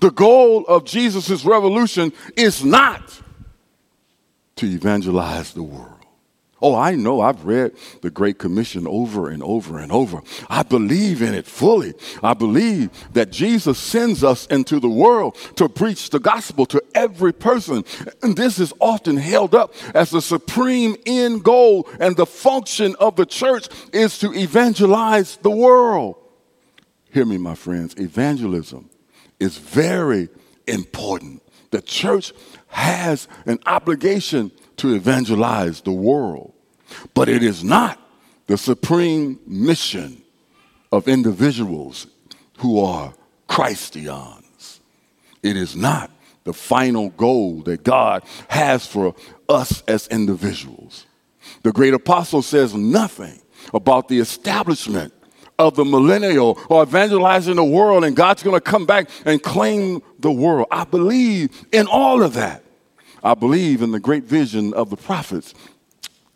The 0.00 0.10
goal 0.10 0.64
of 0.66 0.84
Jesus' 0.84 1.44
revolution 1.44 2.12
is 2.36 2.64
not 2.64 3.22
to 4.56 4.66
evangelize 4.66 5.52
the 5.52 5.62
world. 5.62 5.97
Oh, 6.60 6.74
I 6.74 6.96
know. 6.96 7.20
I've 7.20 7.44
read 7.44 7.72
the 8.02 8.10
Great 8.10 8.38
Commission 8.38 8.86
over 8.88 9.28
and 9.28 9.42
over 9.42 9.78
and 9.78 9.92
over. 9.92 10.20
I 10.50 10.64
believe 10.64 11.22
in 11.22 11.34
it 11.34 11.46
fully. 11.46 11.94
I 12.22 12.34
believe 12.34 12.90
that 13.12 13.30
Jesus 13.30 13.78
sends 13.78 14.24
us 14.24 14.46
into 14.46 14.80
the 14.80 14.88
world 14.88 15.36
to 15.56 15.68
preach 15.68 16.10
the 16.10 16.18
gospel 16.18 16.66
to 16.66 16.82
every 16.94 17.32
person. 17.32 17.84
And 18.22 18.36
this 18.36 18.58
is 18.58 18.72
often 18.80 19.16
held 19.16 19.54
up 19.54 19.72
as 19.94 20.10
the 20.10 20.20
supreme 20.20 20.96
end 21.06 21.44
goal, 21.44 21.88
and 22.00 22.16
the 22.16 22.26
function 22.26 22.96
of 22.98 23.16
the 23.16 23.26
church 23.26 23.68
is 23.92 24.18
to 24.18 24.34
evangelize 24.34 25.36
the 25.36 25.50
world. 25.50 26.16
Hear 27.10 27.24
me, 27.24 27.38
my 27.38 27.54
friends. 27.54 27.94
Evangelism 27.96 28.90
is 29.38 29.58
very 29.58 30.28
important. 30.66 31.42
The 31.70 31.82
church 31.82 32.32
has 32.68 33.28
an 33.46 33.58
obligation 33.66 34.50
to 34.78 34.94
evangelize 34.94 35.80
the 35.80 35.92
world. 35.92 36.52
But 37.14 37.28
it 37.28 37.42
is 37.42 37.62
not 37.62 38.00
the 38.46 38.56
supreme 38.56 39.38
mission 39.46 40.22
of 40.90 41.06
individuals 41.06 42.06
who 42.58 42.80
are 42.80 43.12
Christians. 43.46 44.80
It 45.42 45.56
is 45.56 45.76
not 45.76 46.10
the 46.44 46.52
final 46.52 47.10
goal 47.10 47.60
that 47.62 47.84
God 47.84 48.24
has 48.48 48.86
for 48.86 49.14
us 49.48 49.82
as 49.82 50.08
individuals. 50.08 51.06
The 51.62 51.72
great 51.72 51.94
apostle 51.94 52.42
says 52.42 52.74
nothing 52.74 53.40
about 53.74 54.08
the 54.08 54.18
establishment 54.18 55.12
of 55.58 55.74
the 55.74 55.84
millennial 55.84 56.58
or 56.68 56.82
evangelizing 56.84 57.56
the 57.56 57.64
world 57.64 58.04
and 58.04 58.14
God's 58.14 58.42
going 58.42 58.56
to 58.56 58.60
come 58.60 58.86
back 58.86 59.10
and 59.24 59.42
claim 59.42 60.02
the 60.20 60.30
world. 60.30 60.68
I 60.70 60.84
believe 60.84 61.66
in 61.72 61.86
all 61.86 62.22
of 62.22 62.34
that. 62.34 62.64
I 63.28 63.34
believe 63.34 63.82
in 63.82 63.90
the 63.90 64.00
great 64.00 64.24
vision 64.24 64.72
of 64.72 64.88
the 64.88 64.96
prophets 64.96 65.52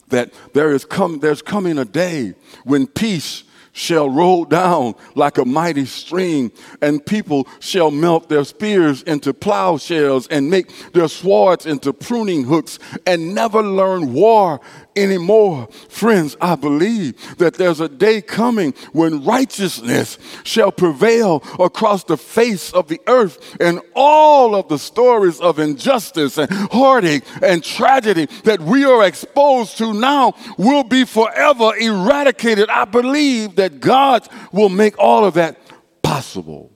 that 0.09 0.31
there 0.53 0.75
is 0.75 0.85
come, 0.85 1.21
there's 1.21 1.41
coming 1.41 1.79
a 1.79 1.87
day 1.87 2.35
when 2.65 2.87
peace 2.87 3.45
shall 3.73 4.11
roll 4.11 4.45
down 4.45 4.95
like 5.15 5.39
a 5.39 5.45
mighty 5.47 5.87
stream, 5.87 6.53
and 6.83 7.05
people 7.07 7.49
shall 7.61 7.91
melt 7.91 8.29
their 8.29 8.45
spears 8.45 9.03
into 9.05 9.33
plowshares 9.33 10.27
and 10.27 10.51
make 10.51 10.93
their 10.93 11.09
swords 11.09 11.65
into 11.65 11.95
pruning 11.95 12.45
hooks 12.45 12.79
and 13.07 13.35
never 13.35 13.63
learn 13.63 14.13
war 14.13 14.61
anymore. 14.97 15.69
Friends, 15.89 16.37
I 16.41 16.55
believe 16.55 17.39
that 17.39 17.55
there's 17.55 17.81
a 17.81 17.89
day 17.89 18.21
coming 18.21 18.75
when 18.93 19.25
righteousness 19.25 20.19
shall 20.45 20.73
prevail 20.73 21.43
across 21.59 22.05
the 22.05 22.17
face 22.17 22.73
of 22.73 22.89
the 22.89 23.01
earth, 23.07 23.57
and 23.61 23.81
all 23.95 24.55
of 24.55 24.69
the 24.69 24.79
stories 24.79 25.41
of 25.41 25.59
injustice 25.59 26.39
and 26.39 26.51
heartache 26.51 27.25
and 27.43 27.63
tragedy 27.63 28.27
that 28.45 28.61
we 28.61 28.85
are 28.85 29.05
exposed 29.05 29.79
to 29.79 29.93
now 29.93 30.35
will 30.59 30.85
be 30.85 31.05
forever 31.05 31.75
eradicated. 31.77 32.69
I 32.69 32.85
believe 32.85 33.57
that 33.57 33.81
God 33.81 34.29
will 34.53 34.69
make 34.69 34.99
all 34.99 35.25
of 35.25 35.35
that 35.35 35.59
possible. 36.03 36.73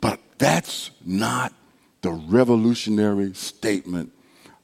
But 0.00 0.20
that's 0.38 0.90
not 1.04 1.52
the 2.02 2.12
revolutionary 2.12 3.32
statement 3.34 4.12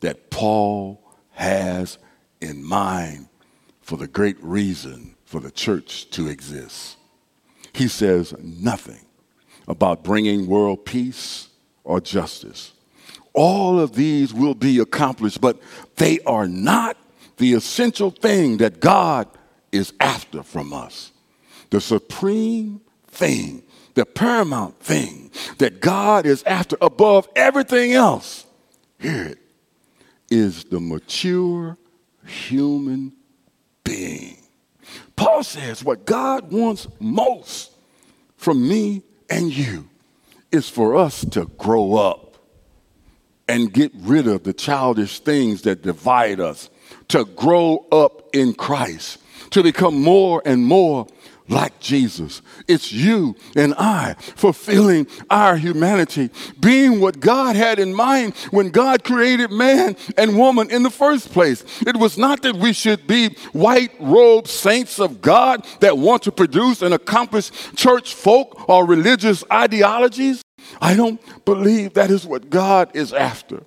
that 0.00 0.30
Paul 0.30 1.02
has 1.30 1.98
in 2.40 2.64
mind 2.64 3.28
for 3.82 3.96
the 3.96 4.06
great 4.06 4.42
reason 4.42 5.16
for 5.24 5.40
the 5.40 5.50
church 5.50 6.10
to 6.10 6.28
exist. 6.28 6.96
He 7.72 7.88
says 7.88 8.34
nothing 8.40 9.04
about 9.68 10.02
bringing 10.02 10.46
world 10.46 10.84
peace 10.84 11.48
or 11.84 12.00
justice. 12.00 12.72
All 13.32 13.78
of 13.78 13.94
these 13.94 14.34
will 14.34 14.54
be 14.54 14.80
accomplished, 14.80 15.40
but 15.40 15.60
they 15.96 16.18
are 16.20 16.48
not 16.48 16.96
the 17.36 17.54
essential 17.54 18.10
thing 18.10 18.56
that 18.58 18.80
God 18.80 19.28
is 19.72 19.92
after 20.00 20.42
from 20.42 20.72
us. 20.72 21.12
The 21.70 21.80
supreme 21.80 22.80
thing, 23.06 23.62
the 23.94 24.04
paramount 24.04 24.80
thing 24.80 25.30
that 25.58 25.80
God 25.80 26.26
is 26.26 26.42
after 26.42 26.76
above 26.80 27.28
everything 27.36 27.92
else, 27.92 28.44
hear 28.98 29.26
it, 29.26 29.38
is 30.28 30.64
the 30.64 30.80
mature 30.80 31.76
human 32.26 33.12
being. 33.84 34.36
Paul 35.16 35.42
says 35.42 35.84
what 35.84 36.06
God 36.06 36.50
wants 36.52 36.86
most 36.98 37.72
from 38.36 38.66
me 38.66 39.02
and 39.28 39.52
you 39.52 39.88
is 40.50 40.68
for 40.68 40.96
us 40.96 41.24
to 41.26 41.46
grow 41.58 41.94
up 41.94 42.36
and 43.46 43.72
get 43.72 43.92
rid 43.96 44.26
of 44.26 44.44
the 44.44 44.52
childish 44.52 45.20
things 45.20 45.62
that 45.62 45.82
divide 45.82 46.40
us, 46.40 46.70
to 47.08 47.24
grow 47.24 47.86
up 47.90 48.28
in 48.32 48.54
Christ, 48.54 49.18
to 49.50 49.62
become 49.62 50.00
more 50.00 50.40
and 50.44 50.64
more 50.64 51.06
like 51.50 51.78
Jesus. 51.80 52.42
It's 52.68 52.92
you 52.92 53.36
and 53.56 53.74
I 53.74 54.14
fulfilling 54.36 55.06
our 55.28 55.56
humanity, 55.56 56.30
being 56.58 57.00
what 57.00 57.20
God 57.20 57.56
had 57.56 57.78
in 57.78 57.92
mind 57.92 58.34
when 58.50 58.70
God 58.70 59.04
created 59.04 59.50
man 59.50 59.96
and 60.16 60.38
woman 60.38 60.70
in 60.70 60.82
the 60.82 60.90
first 60.90 61.32
place. 61.32 61.64
It 61.86 61.96
was 61.96 62.16
not 62.16 62.42
that 62.42 62.56
we 62.56 62.72
should 62.72 63.06
be 63.06 63.30
white 63.52 63.92
robed 64.00 64.48
saints 64.48 64.98
of 65.00 65.20
God 65.20 65.66
that 65.80 65.98
want 65.98 66.22
to 66.22 66.32
produce 66.32 66.82
and 66.82 66.94
accomplish 66.94 67.50
church 67.74 68.14
folk 68.14 68.68
or 68.68 68.86
religious 68.86 69.44
ideologies. 69.52 70.42
I 70.80 70.94
don't 70.94 71.20
believe 71.44 71.94
that 71.94 72.10
is 72.10 72.26
what 72.26 72.50
God 72.50 72.90
is 72.94 73.12
after. 73.12 73.64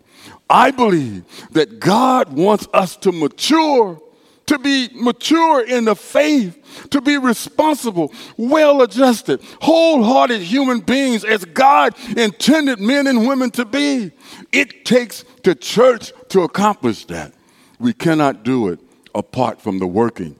I 0.49 0.71
believe 0.71 1.25
that 1.51 1.79
God 1.79 2.33
wants 2.33 2.67
us 2.73 2.95
to 2.97 3.11
mature 3.11 3.99
to 4.45 4.59
be 4.59 4.89
mature 4.93 5.65
in 5.65 5.85
the 5.85 5.95
faith, 5.95 6.87
to 6.89 7.01
be 7.01 7.17
responsible, 7.17 8.13
well 8.37 8.81
adjusted, 8.81 9.41
wholehearted 9.61 10.41
human 10.41 10.79
beings 10.79 11.23
as 11.23 11.45
God 11.45 11.95
intended 12.17 12.79
men 12.79 13.07
and 13.07 13.27
women 13.27 13.51
to 13.51 13.65
be. 13.65 14.11
It 14.51 14.85
takes 14.85 15.23
the 15.43 15.55
church 15.55 16.11
to 16.29 16.41
accomplish 16.41 17.05
that. 17.05 17.33
We 17.79 17.93
cannot 17.93 18.43
do 18.43 18.69
it 18.69 18.79
apart 19.15 19.61
from 19.61 19.79
the 19.79 19.87
working 19.87 20.37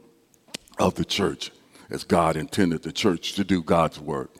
of 0.79 0.95
the 0.95 1.05
church 1.05 1.51
as 1.89 2.03
God 2.03 2.35
intended 2.35 2.83
the 2.83 2.91
church 2.91 3.33
to 3.33 3.43
do 3.43 3.61
God's 3.61 3.99
work. 3.99 4.31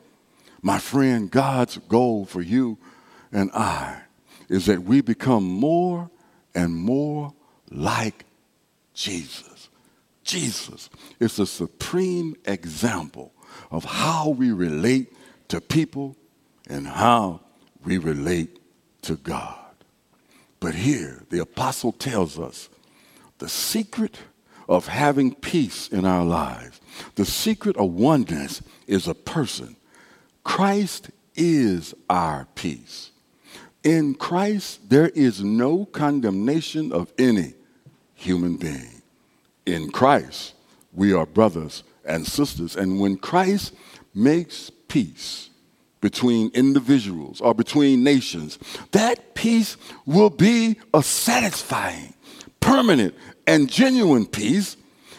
My 0.62 0.80
friend, 0.80 1.30
God's 1.30 1.78
goal 1.78 2.26
for 2.26 2.42
you 2.42 2.78
and 3.32 3.52
I 3.52 4.02
is 4.50 4.66
that 4.68 4.84
we 4.84 5.02
become 5.02 5.44
more 5.44 6.10
and 6.56 6.74
more 6.76 7.34
like 7.70 8.26
Jesus. 8.94 9.53
Jesus 10.24 10.90
is 11.20 11.36
the 11.36 11.46
supreme 11.46 12.36
example 12.46 13.34
of 13.72 13.84
how 13.84 14.30
we 14.30 14.52
relate 14.52 15.14
to 15.50 15.60
people 15.62 16.16
and 16.70 16.88
how 16.88 17.42
we 17.84 17.98
relate 17.98 18.60
to 19.04 19.16
God. 19.18 19.60
But 20.60 20.76
here, 20.76 21.24
the 21.30 21.40
apostle 21.40 21.92
tells 21.92 22.40
us 22.40 22.70
the 23.40 23.50
secret 23.50 24.18
of 24.70 24.88
having 24.88 25.36
peace 25.36 25.90
in 25.90 26.06
our 26.06 26.24
lives, 26.24 26.80
the 27.16 27.26
secret 27.26 27.76
of 27.76 27.92
oneness 27.92 28.62
is 28.88 29.08
a 29.08 29.14
person. 29.14 29.76
Christ 30.46 31.10
is 31.36 31.94
our 32.10 32.48
peace. 32.56 33.12
In 33.84 34.16
Christ, 34.16 34.90
there 34.90 35.10
is 35.10 35.44
no 35.44 35.86
condemnation 35.86 36.94
of 36.94 37.12
any 37.18 37.54
human 38.16 38.56
being 38.56 39.03
in 39.66 39.92
Christ, 39.92 40.54
we 40.92 41.14
are 41.14 41.26
brothers 41.26 41.84
and 42.06 42.26
sisters. 42.26 42.76
And 42.76 43.00
when 43.00 43.18
Christ 43.18 43.74
makes 44.14 44.70
peace 44.88 45.50
between 46.02 46.52
individuals 46.54 47.40
or 47.42 47.54
between 47.54 48.04
nations, 48.04 48.60
that 48.92 49.36
peace 49.36 49.78
will 50.06 50.30
be 50.30 50.78
a 50.94 51.02
satisfying, 51.02 52.14
permanent, 52.60 53.16
and 53.48 53.70
genuine 53.70 54.26
peace. 54.26 54.78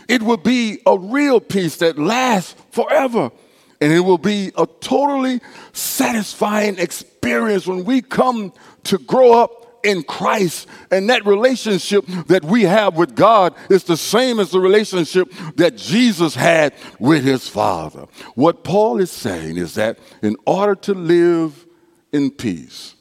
It 0.09 0.23
will 0.23 0.37
be 0.37 0.81
a 0.87 0.99
real 0.99 1.41
peace 1.41 1.77
that 1.79 1.99
lasts 1.99 2.55
forever. 2.71 3.31
And 3.81 3.93
it 3.93 4.01
will 4.01 4.19
be 4.19 4.53
a 4.57 4.67
totally 4.81 5.41
satisfying 5.73 6.79
experience 6.79 7.67
when 7.67 7.85
we 7.85 8.01
come 8.03 8.53
to 8.85 8.99
grow 8.99 9.43
up 9.43 9.64
in 9.85 10.03
Christ. 10.03 10.67
And 10.91 11.09
that 11.11 11.25
relationship 11.27 12.07
that 12.27 12.45
we 12.45 12.63
have 12.63 12.97
with 12.97 13.15
God 13.15 13.55
is 13.71 13.85
the 13.85 13.97
same 13.97 14.41
as 14.41 14.51
the 14.51 14.61
relationship 14.61 15.31
that 15.57 15.77
Jesus 15.77 16.35
had 16.35 16.75
with 16.99 17.25
his 17.25 17.49
Father. 17.49 18.07
What 18.35 18.65
Paul 18.65 19.01
is 19.01 19.11
saying 19.11 19.57
is 19.57 19.75
that 19.75 19.99
in 20.23 20.37
order 20.47 20.75
to 20.77 20.95
live 20.95 21.67
in 22.13 22.31
peace, 22.31 22.95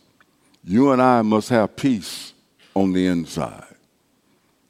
you 0.64 0.92
and 0.92 1.02
I 1.02 1.22
must 1.22 1.50
have 1.50 1.76
peace 1.76 2.34
on 2.76 2.94
the 2.94 3.08
inside. 3.08 3.76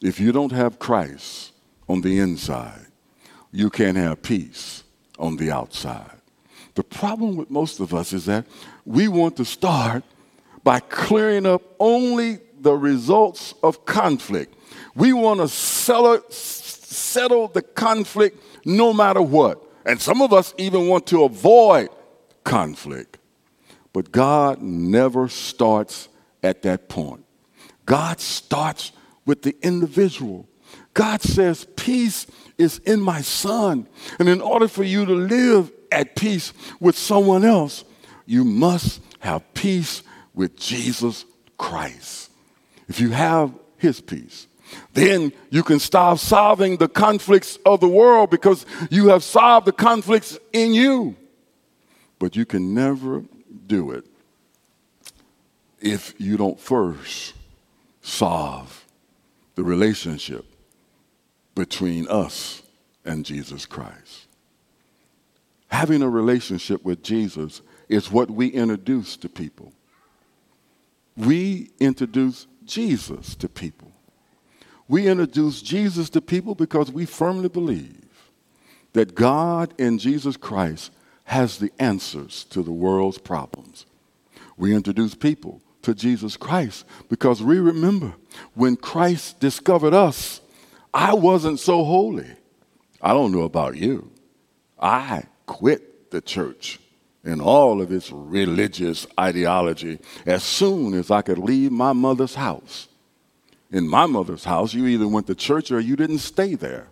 If 0.02 0.20
you 0.20 0.32
don't 0.32 0.52
have 0.52 0.80
Christ 0.80 1.54
on 1.88 2.02
the 2.02 2.20
inside, 2.20 2.88
you 3.52 3.70
can't 3.70 3.98
have 3.98 4.22
peace 4.22 4.84
on 5.18 5.38
the 5.38 5.52
outside. 5.52 6.12
The 6.76 6.84
problem 6.84 7.38
with 7.38 7.52
most 7.52 7.80
of 7.80 7.94
us 7.94 8.14
is 8.14 8.26
that 8.26 8.46
we 8.86 9.08
want 9.08 9.38
to 9.38 9.46
start 9.46 10.04
by 10.64 10.80
clearing 10.80 11.46
up 11.46 11.62
only 11.80 12.40
the 12.60 12.74
results 12.74 13.54
of 13.62 13.86
conflict. 13.86 14.56
We 14.96 15.14
want 15.14 15.40
to 15.40 15.48
settle, 15.48 17.48
the 17.50 17.62
conflict 17.62 18.42
no 18.66 18.94
matter 18.94 19.22
what. 19.22 19.62
And 19.86 20.00
some 20.00 20.22
of 20.22 20.32
us 20.32 20.54
even 20.58 20.88
want 20.88 21.08
to 21.08 21.24
avoid 21.24 21.90
conflict. 22.44 23.18
But 23.92 24.12
God 24.12 24.62
never 24.62 25.28
starts 25.28 26.10
at 26.42 26.62
that 26.64 26.90
point. 26.90 27.26
God 27.86 28.20
starts 28.20 28.92
with 29.26 29.42
the 29.42 29.56
individual. 29.62 30.48
God 30.94 31.22
says, 31.22 31.68
Peace 31.76 32.28
is 32.58 32.80
in 32.80 33.02
my 33.02 33.22
son. 33.22 33.88
And 34.20 34.30
in 34.30 34.42
order 34.42 34.68
for 34.68 34.84
you 34.84 35.06
to 35.06 35.14
live 35.14 35.72
at 35.92 36.16
peace 36.16 36.54
with 36.80 36.98
someone 36.98 37.44
else, 37.44 37.84
you 38.26 38.44
must 38.44 39.02
have 39.20 39.54
peace 39.54 40.02
with 40.34 40.58
Jesus 40.58 41.26
Christ. 41.58 42.32
If 42.88 43.00
you 43.00 43.10
have 43.10 43.54
his 43.78 44.02
peace, 44.02 44.48
then 44.94 45.32
you 45.50 45.64
can 45.64 45.80
stop 45.80 46.18
solving 46.18 46.78
the 46.78 46.88
conflicts 46.88 47.58
of 47.66 47.80
the 47.80 47.88
world 47.88 48.30
because 48.30 48.66
you 48.90 49.10
have 49.10 49.24
solved 49.24 49.68
the 49.68 49.72
conflicts 49.72 50.38
in 50.52 50.74
you. 50.74 51.16
But 52.20 52.36
you 52.36 52.46
can 52.46 52.74
never 52.74 53.24
do 53.68 53.92
it 53.92 54.06
if 55.80 56.14
you 56.18 56.38
don't 56.38 56.60
first 56.60 57.34
solve 58.02 58.86
the 59.56 59.64
relationship 59.64 60.46
between 61.56 62.08
us 62.08 62.64
and 63.06 63.26
Jesus 63.26 63.66
Christ. 63.66 64.28
Having 65.68 66.02
a 66.02 66.10
relationship 66.10 66.84
with 66.86 67.04
Jesus 67.04 67.62
is 67.90 68.12
what 68.12 68.32
we 68.32 68.48
introduce 68.48 69.18
to 69.18 69.30
people 69.30 69.74
we 71.16 71.72
introduce 71.80 72.48
Jesus 72.66 73.36
to 73.36 73.50
people. 73.50 73.92
We 74.88 75.08
introduce 75.08 75.62
Jesus 75.62 76.10
to 76.12 76.22
people 76.22 76.56
because 76.56 76.92
we 76.92 77.06
firmly 77.06 77.50
believe 77.50 78.06
that 78.94 79.16
God 79.16 79.74
in 79.78 79.98
Jesus 79.98 80.38
Christ 80.38 80.92
has 81.26 81.58
the 81.58 81.72
answers 81.80 82.44
to 82.46 82.62
the 82.62 82.72
world's 82.72 83.18
problems. 83.18 83.86
We 84.58 84.76
introduce 84.76 85.16
people 85.16 85.62
to 85.84 85.94
Jesus 85.94 86.38
Christ 86.38 86.86
because 87.10 87.42
we 87.42 87.60
remember 87.60 88.14
when 88.54 88.76
Christ 88.76 89.40
discovered 89.40 89.94
us, 89.94 90.42
I 90.94 91.14
wasn't 91.14 91.60
so 91.60 91.84
holy. 91.84 92.30
I 93.02 93.14
don't 93.14 93.32
know 93.32 93.42
about 93.42 93.76
you. 93.76 94.12
I 94.80 95.24
quit 95.46 96.12
the 96.12 96.22
church 96.22 96.80
and 97.24 97.42
all 97.42 97.82
of 97.82 97.92
its 97.92 98.12
religious 98.12 99.08
ideology 99.20 100.00
as 100.26 100.44
soon 100.44 100.94
as 100.94 101.10
I 101.10 101.22
could 101.22 101.38
leave 101.38 101.72
my 101.72 101.94
mother's 101.94 102.36
house. 102.36 102.88
In 103.72 103.88
my 103.88 104.06
mother's 104.06 104.44
house, 104.44 104.74
you 104.74 104.86
either 104.86 105.08
went 105.08 105.28
to 105.28 105.36
church 105.36 105.72
or 105.72 105.80
you 105.80 105.96
didn't 105.96 106.20
stay 106.20 106.56
there. 106.56 106.88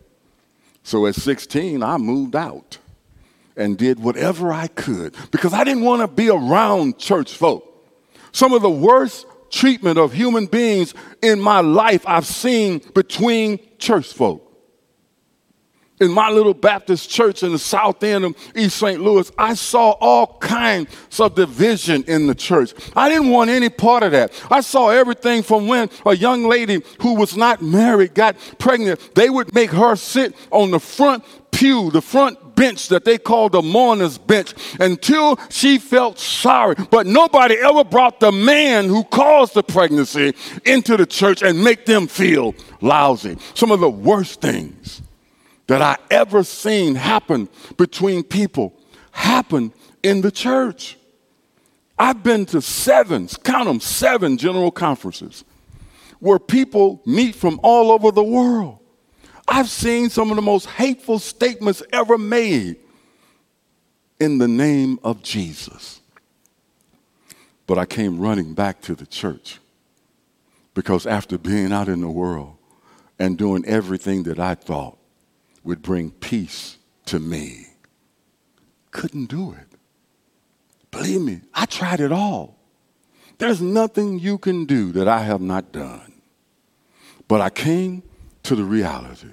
So 0.83 1.05
at 1.05 1.15
16, 1.15 1.83
I 1.83 1.97
moved 1.97 2.35
out 2.35 2.79
and 3.55 3.77
did 3.77 3.99
whatever 3.99 4.51
I 4.51 4.67
could 4.67 5.15
because 5.31 5.53
I 5.53 5.63
didn't 5.63 5.83
want 5.83 6.01
to 6.01 6.07
be 6.07 6.29
around 6.29 6.97
church 6.97 7.33
folk. 7.33 7.67
Some 8.31 8.53
of 8.53 8.61
the 8.61 8.69
worst 8.69 9.25
treatment 9.51 9.99
of 9.99 10.13
human 10.13 10.45
beings 10.45 10.93
in 11.21 11.39
my 11.39 11.59
life 11.59 12.03
I've 12.07 12.25
seen 12.25 12.79
between 12.93 13.59
church 13.77 14.13
folk. 14.13 14.50
In 16.01 16.11
my 16.11 16.31
little 16.31 16.55
Baptist 16.55 17.11
church 17.11 17.43
in 17.43 17.51
the 17.51 17.59
south 17.59 18.01
end 18.01 18.25
of 18.25 18.35
East 18.55 18.77
St. 18.77 18.99
Louis, 18.99 19.31
I 19.37 19.53
saw 19.53 19.91
all 20.01 20.39
kinds 20.39 20.89
of 21.19 21.35
division 21.35 22.03
in 22.07 22.25
the 22.25 22.33
church. 22.33 22.73
I 22.95 23.07
didn't 23.07 23.29
want 23.29 23.51
any 23.51 23.69
part 23.69 24.01
of 24.01 24.11
that. 24.13 24.33
I 24.49 24.61
saw 24.61 24.89
everything 24.89 25.43
from 25.43 25.67
when 25.67 25.91
a 26.03 26.17
young 26.17 26.45
lady 26.45 26.81
who 27.01 27.13
was 27.13 27.37
not 27.37 27.61
married 27.61 28.15
got 28.15 28.35
pregnant, 28.57 29.13
they 29.13 29.29
would 29.29 29.53
make 29.53 29.69
her 29.69 29.95
sit 29.95 30.35
on 30.49 30.71
the 30.71 30.79
front 30.79 31.23
pew, 31.51 31.91
the 31.91 32.01
front 32.01 32.55
bench 32.55 32.87
that 32.87 33.05
they 33.05 33.19
called 33.19 33.51
the 33.51 33.61
mourner's 33.61 34.17
bench 34.17 34.55
until 34.79 35.39
she 35.51 35.77
felt 35.77 36.17
sorry. 36.17 36.75
But 36.89 37.05
nobody 37.05 37.57
ever 37.57 37.83
brought 37.83 38.19
the 38.19 38.31
man 38.31 38.85
who 38.85 39.03
caused 39.03 39.53
the 39.53 39.61
pregnancy 39.61 40.33
into 40.65 40.97
the 40.97 41.05
church 41.05 41.43
and 41.43 41.63
make 41.63 41.85
them 41.85 42.07
feel 42.07 42.55
lousy. 42.81 43.37
Some 43.53 43.69
of 43.69 43.79
the 43.79 43.89
worst 43.89 44.41
things 44.41 45.03
that 45.71 45.81
I 45.81 45.95
ever 46.13 46.43
seen 46.43 46.95
happen 46.95 47.47
between 47.77 48.23
people 48.23 48.77
happen 49.11 49.71
in 50.03 50.19
the 50.19 50.29
church. 50.29 50.97
I've 51.97 52.21
been 52.23 52.45
to 52.47 52.61
seven, 52.61 53.29
count 53.29 53.67
them, 53.69 53.79
seven 53.79 54.37
general 54.37 54.71
conferences 54.71 55.45
where 56.19 56.39
people 56.39 57.01
meet 57.05 57.35
from 57.35 57.57
all 57.63 57.91
over 57.91 58.11
the 58.11 58.21
world. 58.21 58.79
I've 59.47 59.69
seen 59.69 60.09
some 60.09 60.29
of 60.29 60.35
the 60.35 60.41
most 60.41 60.65
hateful 60.65 61.19
statements 61.19 61.81
ever 61.93 62.17
made 62.17 62.75
in 64.19 64.39
the 64.39 64.49
name 64.49 64.99
of 65.05 65.23
Jesus. 65.23 66.01
But 67.65 67.77
I 67.77 67.85
came 67.85 68.19
running 68.19 68.53
back 68.53 68.81
to 68.81 68.93
the 68.93 69.05
church 69.05 69.59
because 70.73 71.07
after 71.07 71.37
being 71.37 71.71
out 71.71 71.87
in 71.87 72.01
the 72.01 72.09
world 72.09 72.57
and 73.17 73.37
doing 73.37 73.63
everything 73.65 74.23
that 74.23 74.37
I 74.37 74.55
thought 74.55 74.97
would 75.63 75.81
bring 75.81 76.11
peace 76.11 76.77
to 77.05 77.19
me, 77.19 77.67
couldn't 78.91 79.25
do 79.25 79.53
it. 79.53 79.67
Believe 80.91 81.21
me, 81.21 81.41
I 81.53 81.65
tried 81.65 81.99
it 81.99 82.11
all. 82.11 82.57
There's 83.37 83.61
nothing 83.61 84.19
you 84.19 84.37
can 84.37 84.65
do 84.65 84.91
that 84.91 85.07
I 85.07 85.19
have 85.19 85.41
not 85.41 85.71
done. 85.71 86.21
But 87.27 87.41
I 87.41 87.49
came 87.49 88.03
to 88.43 88.55
the 88.55 88.63
reality 88.63 89.29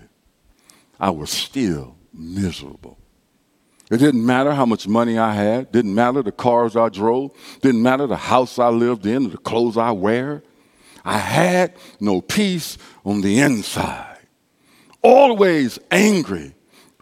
I 1.01 1.11
was 1.11 1.31
still 1.31 1.97
miserable. 2.13 2.99
It 3.91 3.99
didn't 3.99 4.25
matter 4.25 4.53
how 4.53 4.67
much 4.67 4.87
money 4.87 5.19
I 5.19 5.33
had, 5.33 5.73
didn't 5.73 5.95
matter 5.95 6.23
the 6.23 6.33
cars 6.33 6.77
I 6.77 6.89
drove, 6.91 7.33
didn't 7.63 7.83
matter 7.83 8.07
the 8.07 8.17
house 8.17 8.59
I 8.59 8.69
lived 8.69 9.07
in, 9.07 9.31
the 9.31 9.39
clothes 9.39 9.77
I 9.77 9.93
wear. 9.93 10.43
I 11.05 11.19
had 11.19 11.75
no 12.01 12.21
peace 12.21 12.77
on 13.05 13.23
the 13.23 13.41
inside. 13.41 14.08
Always 15.03 15.79
angry, 15.91 16.55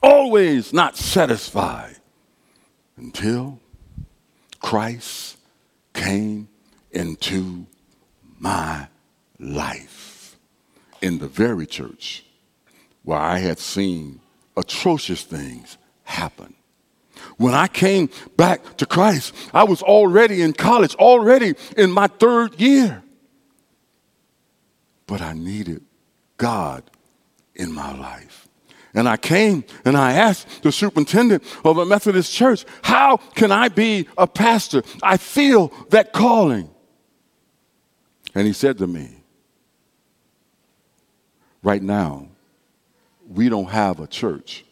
always 0.03 0.73
not 0.73 0.97
satisfied 0.97 1.97
until 2.97 3.61
Christ 4.61 5.39
came 5.93 6.49
into 6.91 7.67
my 8.39 8.89
life 9.39 10.37
in 11.01 11.19
the 11.19 11.29
very 11.29 11.67
church 11.67 12.25
where 13.03 13.19
I 13.19 13.39
had 13.39 13.59
seen 13.59 14.21
atrocious 14.57 15.23
things 15.23 15.79
happen. 16.05 16.55
When 17.37 17.55
I 17.55 17.67
came 17.69 18.11
back 18.37 18.77
to 18.79 18.87
Christ, 18.87 19.35
I 19.55 19.65
was 19.65 19.83
already 19.83 20.43
in 20.43 20.53
college, 20.53 20.95
already 20.97 21.55
in 21.77 21.91
my 21.91 22.09
third 22.09 22.61
year. 22.61 23.03
But 25.07 25.23
I 25.23 25.33
needed 25.33 25.83
God 26.37 26.83
in 27.57 27.73
my 27.73 27.97
life. 27.97 28.49
And 28.95 29.09
I 29.09 29.17
came 29.17 29.65
and 29.85 29.97
I 29.97 30.13
asked 30.15 30.63
the 30.63 30.73
superintendent 30.73 31.43
of 31.65 31.77
a 31.77 31.85
Methodist 31.85 32.33
church, 32.33 32.65
How 32.83 33.19
can 33.35 33.53
I 33.53 33.69
be 33.69 34.09
a 34.17 34.27
pastor? 34.27 34.83
I 35.03 35.19
feel 35.19 35.73
that 35.91 36.13
calling. 36.13 36.71
And 38.35 38.47
he 38.47 38.53
said 38.53 38.79
to 38.79 38.87
me, 38.87 39.23
Right 41.63 41.83
now, 41.83 42.29
we 43.29 43.49
don't 43.49 43.71
have 43.71 44.01
a 44.01 44.07
church 44.07 44.65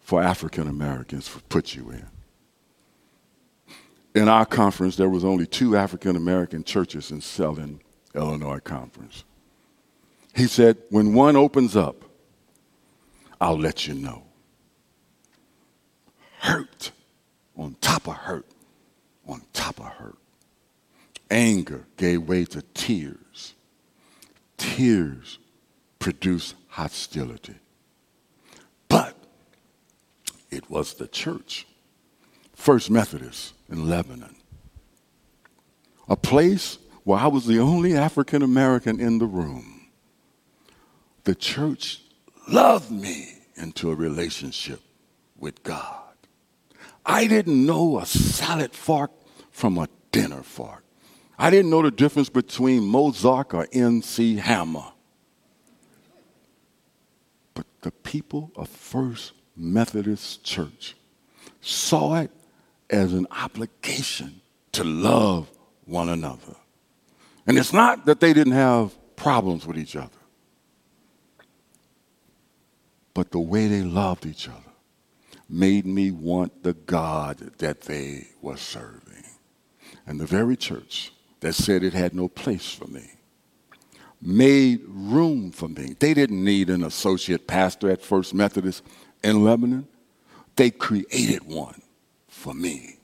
for 0.00 0.22
African 0.22 0.68
Americans 0.68 1.28
to 1.28 1.40
put 1.48 1.74
you 1.74 1.90
in. 1.90 2.06
In 4.14 4.28
our 4.28 4.46
conference, 4.46 4.96
there 4.96 5.10
was 5.10 5.24
only 5.24 5.46
two 5.46 5.76
African 5.76 6.16
American 6.16 6.64
churches 6.64 7.10
in 7.10 7.20
Southern 7.20 7.80
Illinois 8.14 8.60
Conference. 8.60 9.24
He 10.36 10.46
said, 10.46 10.76
when 10.90 11.14
one 11.14 11.34
opens 11.34 11.74
up, 11.74 12.04
I'll 13.40 13.58
let 13.58 13.86
you 13.86 13.94
know. 13.94 14.24
Hurt 16.40 16.92
on 17.56 17.74
top 17.80 18.06
of 18.06 18.14
hurt 18.16 18.46
on 19.26 19.40
top 19.54 19.80
of 19.80 19.86
hurt. 19.86 20.18
Anger 21.30 21.86
gave 21.96 22.28
way 22.28 22.44
to 22.44 22.60
tears. 22.74 23.54
Tears 24.58 25.38
produce 25.98 26.54
hostility. 26.68 27.54
But 28.88 29.16
it 30.50 30.68
was 30.70 30.94
the 30.94 31.08
church, 31.08 31.66
First 32.54 32.90
Methodist 32.90 33.54
in 33.70 33.88
Lebanon, 33.88 34.36
a 36.10 36.16
place 36.16 36.76
where 37.04 37.18
I 37.18 37.26
was 37.26 37.46
the 37.46 37.58
only 37.58 37.96
African 37.96 38.42
American 38.42 39.00
in 39.00 39.18
the 39.18 39.26
room. 39.26 39.75
The 41.26 41.34
church 41.34 42.02
loved 42.48 42.92
me 42.92 43.32
into 43.56 43.90
a 43.90 43.96
relationship 43.96 44.80
with 45.36 45.60
God. 45.64 46.14
I 47.04 47.26
didn't 47.26 47.66
know 47.66 47.98
a 47.98 48.06
salad 48.06 48.72
fork 48.72 49.10
from 49.50 49.76
a 49.76 49.88
dinner 50.12 50.44
fork. 50.44 50.84
I 51.36 51.50
didn't 51.50 51.70
know 51.70 51.82
the 51.82 51.90
difference 51.90 52.28
between 52.28 52.84
Mozart 52.84 53.52
or 53.54 53.66
MC 53.72 54.36
Hammer 54.36 54.92
But 57.54 57.66
the 57.80 57.90
people 57.90 58.52
of 58.54 58.68
First 58.68 59.32
Methodist 59.56 60.44
Church 60.44 60.94
saw 61.60 62.20
it 62.20 62.30
as 62.88 63.12
an 63.12 63.26
obligation 63.32 64.42
to 64.72 64.84
love 64.84 65.50
one 65.86 66.08
another. 66.08 66.54
And 67.48 67.58
it's 67.58 67.72
not 67.72 68.06
that 68.06 68.20
they 68.20 68.32
didn't 68.32 68.52
have 68.52 68.94
problems 69.16 69.66
with 69.66 69.76
each 69.76 69.96
other, 69.96 70.15
but 73.16 73.30
the 73.30 73.40
way 73.40 73.66
they 73.66 73.80
loved 73.80 74.26
each 74.26 74.46
other 74.46 74.72
made 75.48 75.86
me 75.86 76.10
want 76.10 76.62
the 76.62 76.74
God 76.74 77.38
that 77.56 77.80
they 77.80 78.26
were 78.42 78.58
serving. 78.58 79.24
And 80.06 80.20
the 80.20 80.26
very 80.26 80.54
church 80.54 81.14
that 81.40 81.54
said 81.54 81.82
it 81.82 81.94
had 81.94 82.12
no 82.12 82.28
place 82.28 82.70
for 82.74 82.86
me 82.86 83.08
made 84.20 84.82
room 84.86 85.50
for 85.50 85.66
me. 85.66 85.96
They 85.98 86.12
didn't 86.12 86.44
need 86.44 86.68
an 86.68 86.84
associate 86.84 87.46
pastor 87.46 87.90
at 87.90 88.02
First 88.02 88.34
Methodist 88.34 88.82
in 89.24 89.42
Lebanon. 89.42 89.88
They 90.56 90.70
created 90.70 91.42
one 91.44 91.80
for 92.28 92.52
me. 92.52 92.98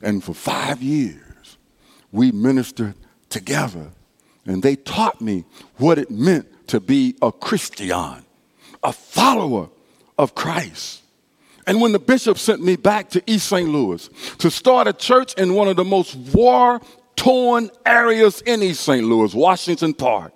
And 0.00 0.22
for 0.22 0.32
five 0.32 0.80
years, 0.80 1.58
we 2.12 2.30
ministered 2.30 2.94
together. 3.28 3.90
And 4.46 4.62
they 4.62 4.76
taught 4.76 5.20
me 5.20 5.44
what 5.76 5.98
it 5.98 6.08
meant 6.08 6.68
to 6.68 6.78
be 6.78 7.16
a 7.20 7.32
Christian, 7.32 8.24
a 8.82 8.92
follower 8.92 9.68
of 10.18 10.34
Christ. 10.34 11.02
And 11.66 11.80
when 11.80 11.92
the 11.92 11.98
bishop 11.98 12.38
sent 12.38 12.62
me 12.62 12.76
back 12.76 13.10
to 13.10 13.22
East 13.26 13.48
St. 13.48 13.68
Louis 13.68 14.08
to 14.38 14.50
start 14.50 14.88
a 14.88 14.92
church 14.92 15.34
in 15.34 15.54
one 15.54 15.68
of 15.68 15.76
the 15.76 15.84
most 15.84 16.16
war 16.16 16.80
torn 17.16 17.70
areas 17.84 18.40
in 18.40 18.62
East 18.62 18.82
St. 18.82 19.06
Louis, 19.06 19.34
Washington 19.34 19.94
Park, 19.94 20.32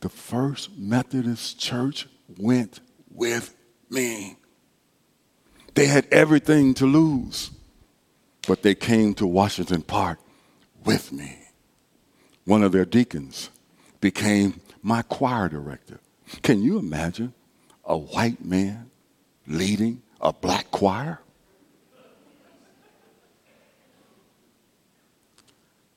the 0.00 0.08
First 0.08 0.76
Methodist 0.76 1.58
Church 1.58 2.06
went 2.38 2.80
with 3.10 3.54
me. 3.90 4.36
They 5.74 5.86
had 5.86 6.06
everything 6.10 6.74
to 6.74 6.86
lose, 6.86 7.50
but 8.46 8.62
they 8.62 8.74
came 8.74 9.14
to 9.14 9.26
Washington 9.26 9.82
Park 9.82 10.18
with 10.84 11.12
me. 11.12 11.38
One 12.44 12.62
of 12.62 12.72
their 12.72 12.84
deacons 12.84 13.50
became 14.00 14.60
my 14.82 15.02
choir 15.02 15.48
director. 15.48 16.00
Can 16.42 16.62
you 16.62 16.78
imagine 16.78 17.34
a 17.86 17.96
white 17.96 18.44
man 18.44 18.90
leading 19.46 20.02
a 20.20 20.32
black 20.32 20.70
choir? 20.70 21.20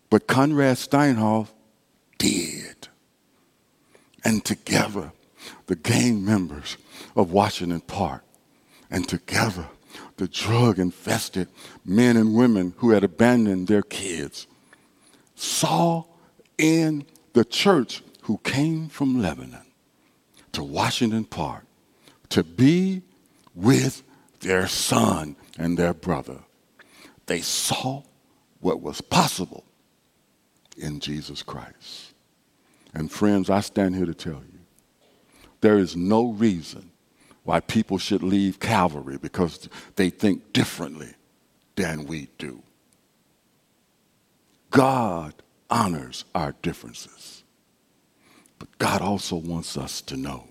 But 0.10 0.28
Conrad 0.28 0.78
Steinhoff 0.78 1.54
did. 2.18 2.88
And 4.24 4.44
together, 4.44 5.12
the 5.68 5.76
gang 5.76 6.26
members 6.26 6.78
of 7.16 7.32
Washington 7.32 7.82
Park, 7.82 8.24
and 8.92 9.08
together, 9.08 9.68
the 10.18 10.28
drug 10.28 10.80
infested 10.80 11.48
men 11.86 12.18
and 12.18 12.36
women 12.36 12.74
who 12.78 12.92
had 12.92 13.04
abandoned 13.04 13.68
their 13.68 13.82
kids 13.82 14.48
saw 15.36 16.04
in 16.58 17.06
the 17.34 17.46
church 17.46 18.04
who 18.24 18.38
came 18.40 18.90
from 18.90 19.22
Lebanon 19.22 19.66
to 20.52 20.64
Washington 20.64 21.24
Park 21.24 21.64
to 22.30 22.44
be 22.44 23.02
with 23.56 24.04
their 24.40 24.68
son 24.68 25.36
and 25.58 25.78
their 25.78 25.94
brother. 25.94 26.40
They 27.26 27.42
saw 27.42 28.04
what 28.60 28.82
was 28.82 29.02
possible 29.02 29.64
in 30.78 31.00
Jesus 31.00 31.44
Christ. 31.44 32.14
And 32.94 33.12
friends, 33.12 33.50
I 33.50 33.60
stand 33.62 33.96
here 33.96 34.06
to 34.06 34.14
tell 34.14 34.42
you 34.52 34.60
there 35.62 35.78
is 35.78 35.96
no 35.96 36.32
reason 36.32 36.92
why 37.44 37.60
people 37.60 37.98
should 37.98 38.24
leave 38.24 38.60
Calvary 38.60 39.18
because 39.18 39.70
they 39.96 40.10
think 40.10 40.54
differently 40.54 41.14
than 41.76 42.06
we 42.06 42.30
do. 42.38 42.62
God 44.72 45.34
honors 45.70 46.26
our 46.36 46.54
differences, 46.62 47.44
but 48.58 48.78
God 48.78 49.02
also 49.02 49.36
wants 49.36 49.78
us 49.78 50.02
to 50.02 50.18
know 50.18 50.48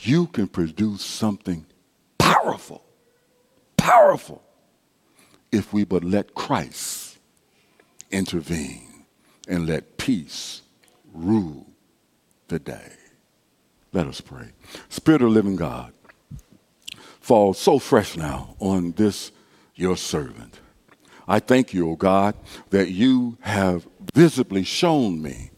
you 0.00 0.26
can 0.26 0.48
produce 0.48 1.04
something 1.04 1.66
powerful, 2.18 2.84
powerful, 3.76 4.42
if 5.50 5.72
we 5.72 5.84
but 5.84 6.04
let 6.04 6.34
Christ 6.34 7.18
intervene 8.10 9.04
and 9.48 9.66
let 9.66 9.96
peace 9.96 10.62
rule 11.12 11.66
the 12.48 12.58
day. 12.58 12.92
Let 13.92 14.06
us 14.06 14.20
pray. 14.20 14.50
Spirit 14.88 15.22
of 15.22 15.30
living 15.30 15.56
God, 15.56 15.92
fall 17.20 17.54
so 17.54 17.78
fresh 17.78 18.16
now 18.16 18.54
on 18.60 18.92
this 18.92 19.32
your 19.74 19.96
servant. 19.96 20.60
I 21.26 21.40
thank 21.40 21.74
you, 21.74 21.88
O 21.88 21.92
oh 21.92 21.96
God, 21.96 22.34
that 22.70 22.90
you 22.90 23.36
have 23.40 23.86
visibly 24.14 24.64
shown 24.64 25.20
me 25.22 25.50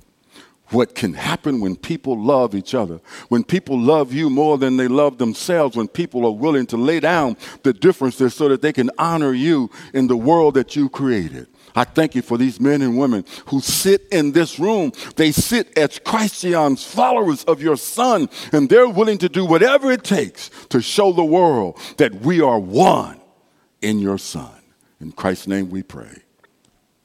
what 0.70 0.94
can 0.94 1.14
happen 1.14 1.60
when 1.60 1.76
people 1.76 2.18
love 2.18 2.54
each 2.54 2.74
other, 2.74 3.00
when 3.28 3.44
people 3.44 3.78
love 3.78 4.12
you 4.12 4.30
more 4.30 4.58
than 4.58 4.76
they 4.76 4.88
love 4.88 5.18
themselves, 5.18 5.76
when 5.76 5.88
people 5.88 6.24
are 6.24 6.32
willing 6.32 6.66
to 6.66 6.76
lay 6.76 7.00
down 7.00 7.36
the 7.62 7.72
differences 7.72 8.34
so 8.34 8.48
that 8.48 8.62
they 8.62 8.72
can 8.72 8.90
honor 8.98 9.32
you 9.32 9.70
in 9.92 10.06
the 10.06 10.16
world 10.16 10.54
that 10.54 10.76
you 10.76 10.88
created. 10.88 11.48
I 11.74 11.84
thank 11.84 12.14
you 12.14 12.22
for 12.22 12.36
these 12.36 12.60
men 12.60 12.82
and 12.82 12.98
women 12.98 13.24
who 13.46 13.60
sit 13.60 14.06
in 14.10 14.32
this 14.32 14.58
room. 14.58 14.92
They 15.16 15.32
sit 15.32 15.76
as 15.78 15.98
Christians, 16.00 16.84
followers 16.84 17.44
of 17.44 17.62
your 17.62 17.76
son, 17.76 18.28
and 18.52 18.68
they're 18.68 18.88
willing 18.88 19.18
to 19.18 19.28
do 19.28 19.44
whatever 19.44 19.92
it 19.92 20.04
takes 20.04 20.50
to 20.70 20.80
show 20.80 21.12
the 21.12 21.24
world 21.24 21.78
that 21.98 22.14
we 22.14 22.40
are 22.40 22.58
one 22.58 23.20
in 23.82 23.98
your 23.98 24.18
son. 24.18 24.52
In 25.00 25.12
Christ's 25.12 25.46
name 25.46 25.70
we 25.70 25.82
pray. 25.82 26.22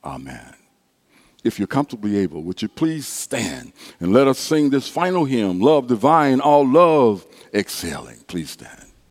Amen 0.03 0.64
if 1.45 1.59
you're 1.59 1.67
comfortably 1.67 2.17
able, 2.17 2.41
would 2.41 2.61
you 2.61 2.67
please 2.67 3.07
stand 3.07 3.71
and 3.99 4.11
let 4.11 4.27
us 4.27 4.39
sing 4.39 4.71
this 4.71 4.89
final 4.89 5.25
hymn, 5.25 5.61
Love 5.61 5.87
Divine, 5.87 6.41
All 6.41 6.67
Love 6.67 7.25
Excelling. 7.53 8.25
Please 8.27 8.49
stand. 8.49 8.84